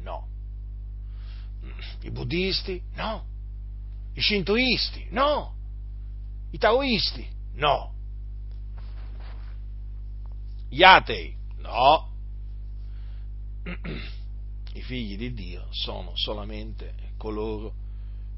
[0.00, 0.28] No.
[2.02, 2.82] I buddisti?
[2.94, 3.24] No.
[4.14, 5.06] I shintoisti?
[5.10, 5.54] No.
[6.50, 7.28] I taoisti?
[7.54, 7.94] No.
[10.68, 11.36] Gli atei?
[11.58, 12.07] No.
[14.74, 17.74] I figli di Dio sono solamente coloro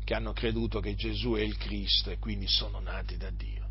[0.04, 3.68] che hanno creduto che Gesù è il Cristo e quindi sono nati da Dio.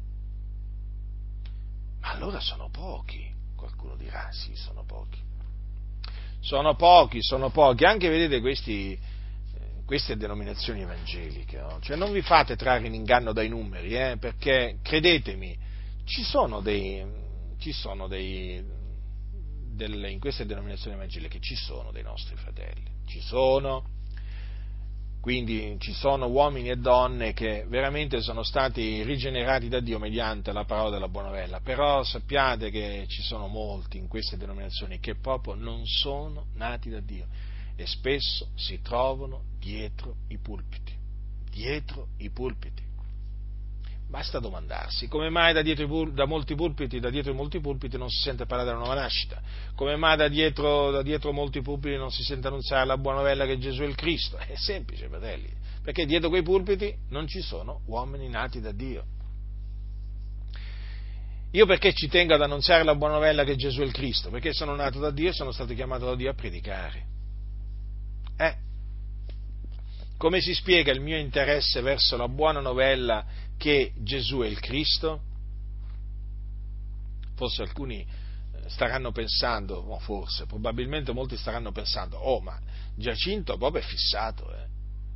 [2.02, 3.30] Ma allora sono pochi.
[3.56, 5.20] Qualcuno dirà, sì, sono pochi.
[6.39, 7.84] Sono pochi, sono pochi.
[7.84, 11.60] Anche vedete questi, eh, queste denominazioni evangeliche.
[11.60, 11.80] No?
[11.82, 15.58] Cioè non vi fate trarre in inganno dai numeri, eh, perché credetemi,
[16.06, 17.06] ci sono dei,
[17.58, 18.64] ci sono dei
[19.72, 23.97] delle, in queste denominazioni evangeliche ci sono dei nostri fratelli, ci sono,
[25.22, 30.63] quindi ci sono uomini e donne che veramente sono stati rigenerati da Dio mediante la
[30.63, 35.55] parola della buona vella, però sappiate che ci sono molti in queste denominazioni che proprio
[35.55, 37.28] non sono nati da Dio
[37.76, 40.93] e spesso si trovano dietro i pulpiti,
[41.49, 42.88] dietro i pulpiti.
[44.10, 48.24] Basta domandarsi come mai da, dietro, da, molti pulpiti, da dietro molti pulpiti non si
[48.24, 49.39] sente parlare della nuova nascita,
[49.76, 53.45] come mai da dietro, da dietro molti pulpiti non si sente annunziare la buona novella
[53.45, 54.38] che Gesù è il Cristo.
[54.38, 55.47] È semplice, fratelli,
[55.84, 59.05] perché dietro quei pulpiti non ci sono uomini nati da Dio.
[61.51, 64.32] Io perché ci tengo ad annunziare la buona novella che Gesù è il Cristo?
[64.32, 67.05] Perché sono nato da Dio e sono stato chiamato da Dio a predicare.
[68.38, 68.55] Eh?
[70.18, 73.24] Come si spiega il mio interesse verso la buona novella
[73.60, 75.22] che Gesù è il Cristo?
[77.36, 82.57] Forse alcuni eh, staranno pensando, o forse, probabilmente molti staranno pensando, oh ma
[82.95, 84.66] Giacinto proprio è fissato, eh?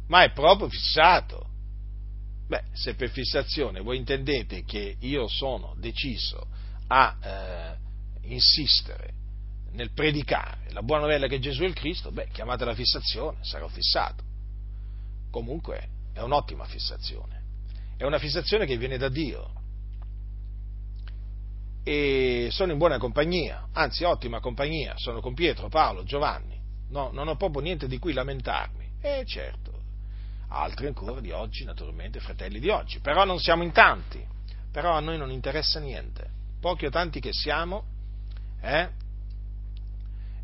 [0.08, 1.50] ma è proprio fissato.
[2.48, 6.46] Beh, se per fissazione voi intendete che io sono deciso
[6.88, 7.78] a eh,
[8.28, 9.14] insistere
[9.72, 14.24] nel predicare la buona novella che Gesù è il Cristo, beh, chiamatela fissazione, sarò fissato.
[15.32, 17.43] Comunque è un'ottima fissazione
[18.04, 19.62] è una fissazione che viene da Dio.
[21.84, 27.30] E sono in buona compagnia, anzi ottima compagnia, sono con Pietro, Paolo, Giovanni, no, non
[27.30, 28.92] ho proprio niente di cui lamentarmi.
[29.02, 29.72] E certo,
[30.50, 34.22] altri ancora di oggi, naturalmente fratelli di oggi, però non siamo in tanti,
[34.70, 36.30] però a noi non interessa niente,
[36.60, 37.86] pochi o tanti che siamo,
[38.62, 38.90] eh,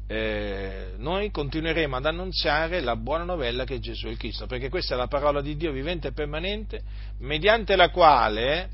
[0.07, 0.68] eh,
[0.99, 4.97] noi continueremo ad annunziare la buona novella che Gesù è il Cristo, perché questa è
[4.97, 6.81] la parola di Dio vivente e permanente,
[7.19, 8.69] mediante la quale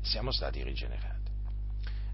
[0.00, 1.30] siamo stati rigenerati,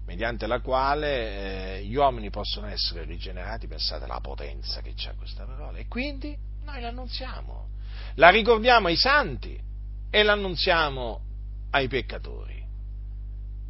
[0.05, 5.45] mediante la quale eh, gli uomini possono essere rigenerati, pensate alla potenza che c'è questa
[5.45, 7.69] parola, e quindi noi l'annunziamo,
[8.15, 9.57] la ricordiamo ai santi
[10.09, 11.21] e l'annunziamo
[11.71, 12.64] ai peccatori.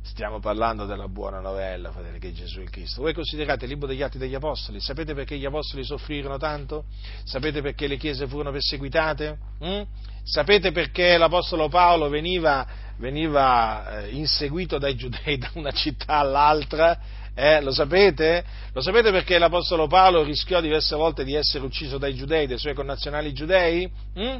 [0.05, 3.01] Stiamo parlando della buona novella, fratelli, che è Gesù il Cristo.
[3.01, 4.79] Voi considerate il libro degli Atti degli Apostoli?
[4.79, 6.85] Sapete perché gli Apostoli soffrirono tanto?
[7.23, 9.37] Sapete perché le chiese furono perseguitate?
[9.65, 9.81] Mm?
[10.23, 12.67] Sapete perché l'Apostolo Paolo veniva,
[12.97, 16.97] veniva eh, inseguito dai giudei da una città all'altra?
[17.33, 18.45] Eh, lo sapete?
[18.73, 22.75] Lo sapete perché l'Apostolo Paolo rischiò diverse volte di essere ucciso dai giudei, dai suoi
[22.75, 23.91] connazionali giudei?
[24.19, 24.37] Mm?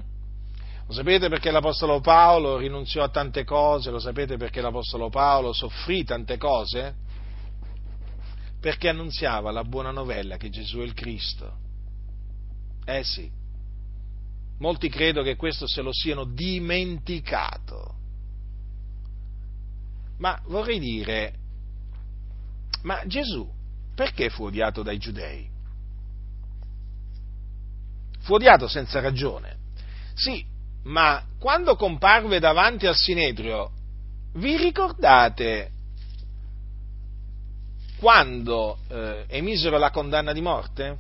[0.88, 3.90] Lo sapete perché l'Apostolo Paolo rinunziò a tante cose?
[3.90, 6.96] Lo sapete perché l'Apostolo Paolo soffrì tante cose?
[8.60, 11.58] Perché annunziava la buona novella che Gesù è il Cristo.
[12.86, 13.32] Eh sì,
[14.60, 17.94] molti credo che questo se lo siano dimenticato.
[20.20, 21.34] Ma vorrei dire,
[22.84, 23.52] ma Gesù
[23.96, 25.50] perché fu odiato dai giudei?
[28.20, 29.58] Fu odiato senza ragione.
[30.14, 30.54] Sì,
[30.86, 33.72] ma quando comparve davanti al Sinedrio,
[34.34, 35.72] vi ricordate
[37.98, 40.98] quando eh, emisero la condanna di morte?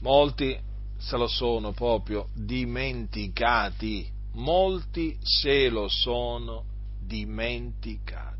[0.00, 0.58] Molti
[0.96, 6.64] se lo sono proprio dimenticati, molti se lo sono
[7.00, 8.30] dimenticati.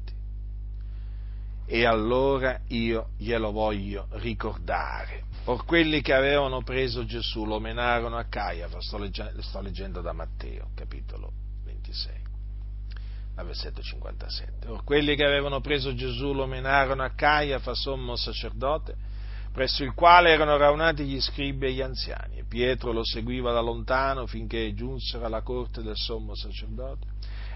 [1.67, 5.25] E allora io glielo voglio ricordare.
[5.45, 10.13] Or quelli che avevano preso Gesù lo menarono a Caiafa, sto, legge, sto leggendo da
[10.13, 11.33] Matteo, capitolo
[11.65, 12.15] 26,
[13.45, 14.69] versetto 57.
[14.69, 18.95] Or quelli che avevano preso Gesù lo menarono a Caiafa, sommo sacerdote,
[19.53, 23.61] presso il quale erano raunati gli scribi e gli anziani, e Pietro lo seguiva da
[23.61, 27.12] lontano finché giunsero alla corte del sommo sacerdote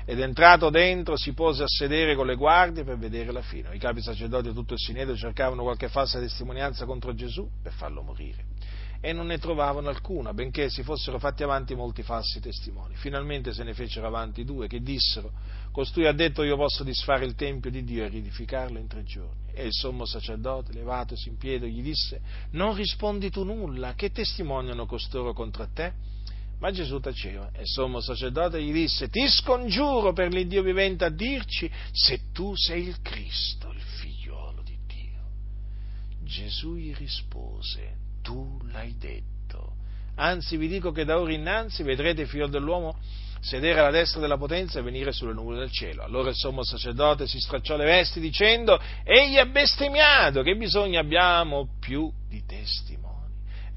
[0.07, 3.75] ed entrato dentro si pose a sedere con le guardie per vedere la fine.
[3.75, 8.03] I capi sacerdoti e tutto il sinedrio cercavano qualche falsa testimonianza contro Gesù per farlo
[8.03, 8.55] morire
[9.01, 12.95] e non ne trovavano alcuna, benché si fossero fatti avanti molti falsi testimoni.
[12.97, 15.33] Finalmente se ne fecero avanti due che dissero,
[15.71, 19.53] costui ha detto io posso disfare il Tempio di Dio e riedificarlo in tre giorni.
[19.53, 22.21] E il sommo sacerdote, levatosi in piedi, gli disse,
[22.51, 25.93] non rispondi tu nulla, che testimoniano costoro contro te?
[26.59, 31.11] Ma Gesù taceva e il sommo sacerdote gli disse, ti scongiuro per l'Iddio vivente a
[31.11, 35.21] dirci se tu sei il Cristo, il figliolo di Dio.
[36.23, 39.75] Gesù gli rispose, tu l'hai detto.
[40.17, 42.97] Anzi vi dico che da ora innanzi vedrete il figlio dell'uomo
[43.41, 46.03] sedere alla destra della potenza e venire sulle nuvole del cielo.
[46.03, 51.77] Allora il sommo sacerdote si stracciò le vesti dicendo, egli ha bestemmiato, che bisogno abbiamo
[51.79, 53.06] più di testimoni?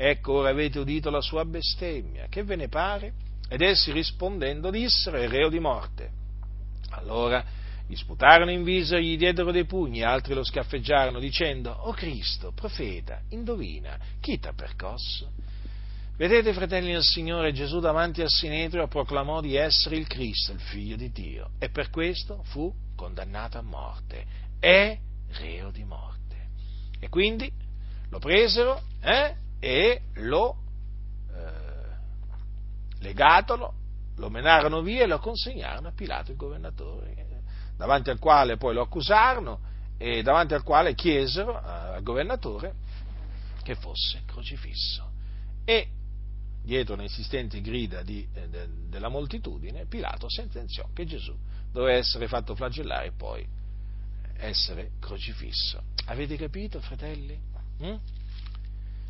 [0.01, 3.11] Ecco, ora avete udito la sua bestemmia, che ve ne pare?
[3.49, 6.09] Ed essi rispondendo dissero, è reo di morte.
[6.91, 7.43] Allora
[7.85, 12.53] gli sputarono in viso e gli diedero dei pugni, altri lo scaffeggiarono dicendo, O Cristo,
[12.55, 15.31] profeta, indovina, chi t'ha percosso?
[16.15, 20.95] Vedete, fratelli del Signore, Gesù davanti al Sinedrio proclamò di essere il Cristo, il Figlio
[20.95, 24.26] di Dio, e per questo fu condannato a morte.
[24.61, 24.97] È
[25.39, 26.38] reo di morte.
[27.01, 27.51] E quindi
[28.09, 29.47] lo presero, eh?
[29.60, 30.57] E lo
[31.34, 33.73] eh, legatolo,
[34.15, 37.44] lo menarono via e lo consegnarono a Pilato il governatore,
[37.77, 39.60] davanti al quale poi lo accusarono
[39.98, 42.73] e davanti al quale chiesero al governatore
[43.64, 45.07] che fosse crocifisso.
[45.65, 45.88] E
[46.61, 51.36] dietro le insistenti grida di, eh, de, della moltitudine, Pilato sentenziò che Gesù
[51.72, 53.48] doveva essere fatto flagellare e poi
[54.38, 55.81] essere crocifisso.
[56.06, 57.38] Avete capito, fratelli?
[57.84, 57.95] Mm?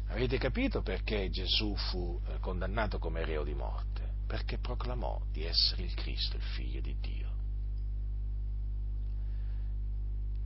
[0.09, 4.17] Avete capito perché Gesù fu eh, condannato come reo di morte?
[4.27, 7.27] Perché proclamò di essere il Cristo, il figlio di Dio.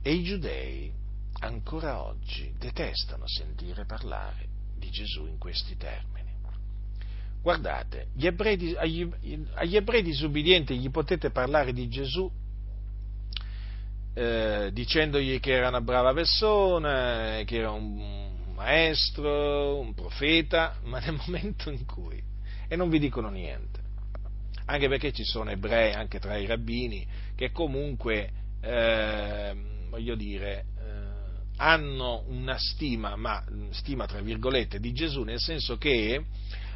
[0.02, 0.92] E i giudei
[1.40, 6.24] ancora oggi detestano sentire parlare di Gesù in questi termini.
[7.44, 9.06] Guardate, gli ebrei, agli,
[9.52, 12.30] agli ebrei disubbidienti gli potete parlare di Gesù
[14.14, 21.20] eh, dicendogli che era una brava persona, che era un, maestro, un profeta, ma nel
[21.26, 22.22] momento in cui,
[22.68, 23.80] e non vi dicono niente,
[24.66, 28.30] anche perché ci sono ebrei anche tra i rabbini che comunque,
[28.62, 29.54] eh,
[29.90, 30.82] voglio dire, eh,
[31.56, 36.24] hanno una stima, ma stima tra virgolette, di Gesù, nel senso che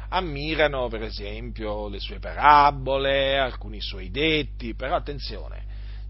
[0.09, 5.65] ammirano per esempio le sue parabole, alcuni suoi detti, però attenzione,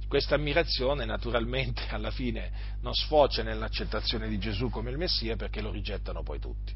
[0.10, 5.72] questa ammirazione naturalmente alla fine non sfocia nell'accettazione di Gesù come il Messia perché lo
[5.72, 6.76] rigettano poi tutti.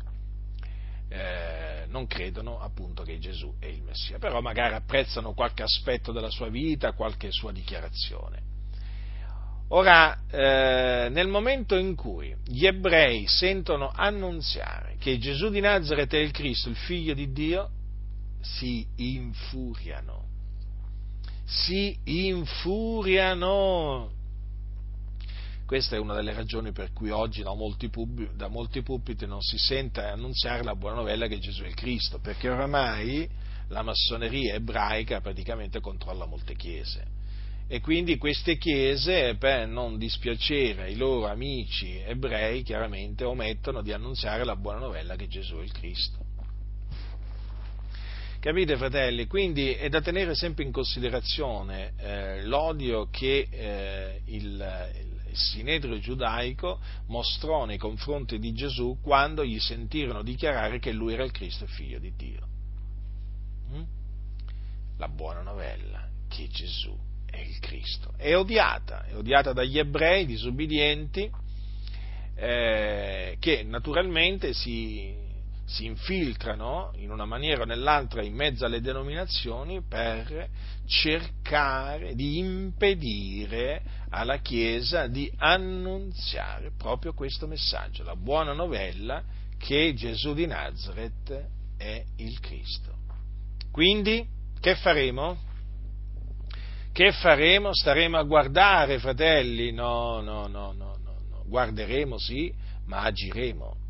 [1.09, 6.29] Eh, non credono appunto che Gesù è il Messia, però magari apprezzano qualche aspetto della
[6.29, 8.51] sua vita, qualche sua dichiarazione.
[9.69, 16.19] Ora, eh, nel momento in cui gli ebrei sentono annunziare che Gesù di Nazareth è
[16.19, 17.69] il Cristo, il figlio di Dio,
[18.41, 20.32] si infuriano
[21.45, 23.01] si infuriano.
[25.65, 29.41] Questa è una delle ragioni per cui oggi da molti, pubblici, da molti pulpiti non
[29.41, 33.27] si sente annunziare la buona novella che Gesù è Cristo, perché oramai
[33.69, 37.21] la massoneria ebraica praticamente controlla molte chiese
[37.67, 44.43] e quindi queste chiese, per non dispiacere ai loro amici ebrei, chiaramente omettono di annunziare
[44.43, 46.22] la buona novella che Gesù è il Cristo.
[48.43, 49.25] Capite, fratelli?
[49.25, 54.91] Quindi è da tenere sempre in considerazione eh, l'odio che eh, il,
[55.29, 61.23] il sinedrio giudaico mostrò nei confronti di Gesù quando gli sentirono dichiarare che lui era
[61.23, 62.47] il Cristo, figlio di Dio.
[63.71, 63.83] Mm?
[64.97, 66.93] La buona novella che Gesù
[67.25, 68.11] è il Cristo.
[68.17, 71.31] È odiata, è odiata dagli ebrei disubbidienti
[72.35, 75.22] eh, che naturalmente si,
[75.73, 80.47] si infiltrano in una maniera o nell'altra in mezzo alle denominazioni per
[80.85, 89.23] cercare di impedire alla Chiesa di annunziare proprio questo messaggio, la buona novella
[89.57, 92.93] che Gesù di Nazareth è il Cristo.
[93.71, 94.27] Quindi,
[94.59, 95.37] che faremo?
[96.91, 97.73] Che faremo?
[97.73, 99.71] Staremo a guardare, fratelli?
[99.71, 101.43] No, no, no, no, no, no.
[101.47, 102.53] guarderemo sì,
[102.85, 103.81] ma agiremo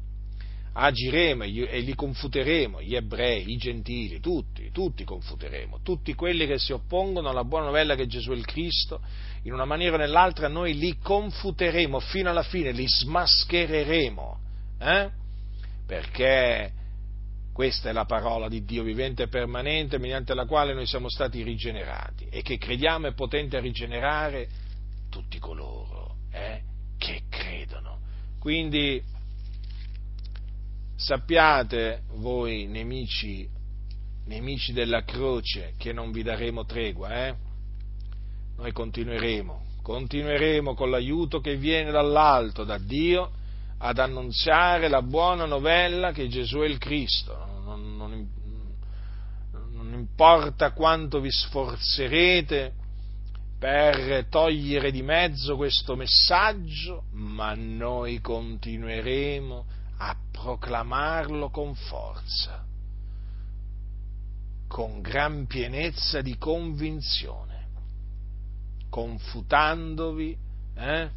[0.74, 6.72] agiremo e li confuteremo, gli ebrei, i gentili, tutti, tutti confuteremo, tutti quelli che si
[6.72, 9.02] oppongono alla buona novella che Gesù è il Cristo,
[9.44, 14.40] in una maniera o nell'altra noi li confuteremo fino alla fine, li smaschereremo,
[14.80, 15.10] eh?
[15.86, 16.72] perché
[17.54, 21.44] questa è la parola di Dio vivente e permanente mediante la quale noi siamo stati
[21.44, 24.50] rigenerati e che crediamo è potente a rigenerare
[25.12, 26.62] tutti coloro eh,
[26.98, 28.00] che credono.
[28.40, 29.02] Quindi
[31.04, 33.46] sappiate voi nemici,
[34.26, 37.36] nemici della croce che non vi daremo tregua, eh?
[38.56, 43.32] Noi continueremo, continueremo con l'aiuto che viene dall'alto, da Dio,
[43.80, 47.36] ad annunziare la buona novella che Gesù è il Cristo.
[47.66, 48.30] Non, non,
[49.74, 52.74] non importa quanto vi sforzerete
[53.60, 59.82] per togliere di mezzo questo messaggio, ma noi continueremo
[60.44, 62.66] proclamarlo con forza,
[64.68, 67.70] con gran pienezza di convinzione,
[68.90, 70.38] confutandovi
[70.76, 71.10] eh,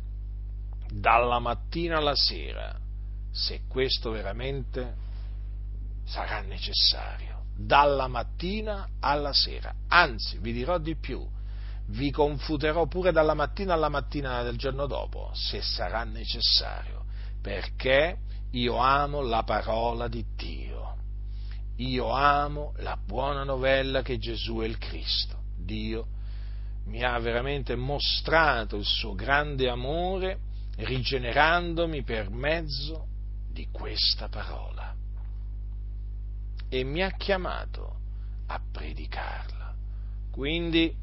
[0.92, 2.78] dalla mattina alla sera,
[3.32, 4.94] se questo veramente
[6.04, 9.74] sarà necessario, dalla mattina alla sera.
[9.88, 11.28] Anzi, vi dirò di più,
[11.86, 17.06] vi confuterò pure dalla mattina alla mattina del giorno dopo, se sarà necessario,
[17.42, 18.18] perché
[18.52, 20.94] io amo la parola di Dio.
[21.76, 25.36] Io amo la buona novella che Gesù è il Cristo.
[25.56, 26.06] Dio
[26.86, 30.38] mi ha veramente mostrato il suo grande amore
[30.76, 33.06] rigenerandomi per mezzo
[33.50, 34.94] di questa parola
[36.68, 37.96] e mi ha chiamato
[38.46, 39.74] a predicarla.
[40.30, 40.94] Quindi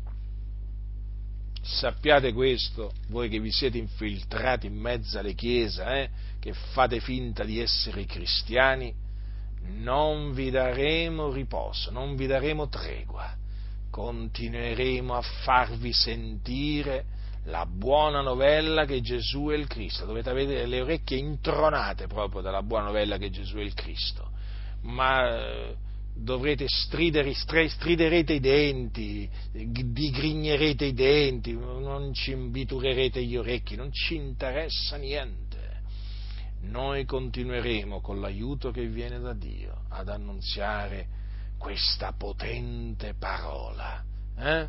[1.61, 6.09] sappiate questo, voi che vi siete infiltrati in mezzo alle chiese, eh,
[6.43, 8.93] che fate finta di essere cristiani,
[9.77, 13.33] non vi daremo riposo, non vi daremo tregua,
[13.89, 17.05] continueremo a farvi sentire
[17.45, 20.05] la buona novella che Gesù è il Cristo.
[20.05, 24.29] Dovete avere le orecchie intronate proprio dalla buona novella che Gesù è il Cristo.
[24.81, 25.75] Ma eh,
[26.13, 34.15] dovrete stridere, striderete i denti, digrignerete i denti, non ci imbiturerete gli orecchi, non ci
[34.15, 35.42] interessa niente
[36.63, 41.21] noi continueremo con l'aiuto che viene da Dio ad annunziare
[41.57, 44.03] questa potente parola,
[44.37, 44.67] eh?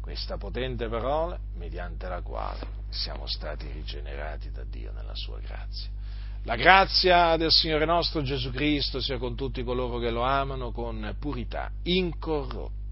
[0.00, 5.90] questa potente parola mediante la quale siamo stati rigenerati da Dio nella sua grazia.
[6.44, 11.16] La grazia del Signore nostro Gesù Cristo sia con tutti coloro che lo amano con
[11.18, 12.85] purità incorrotta.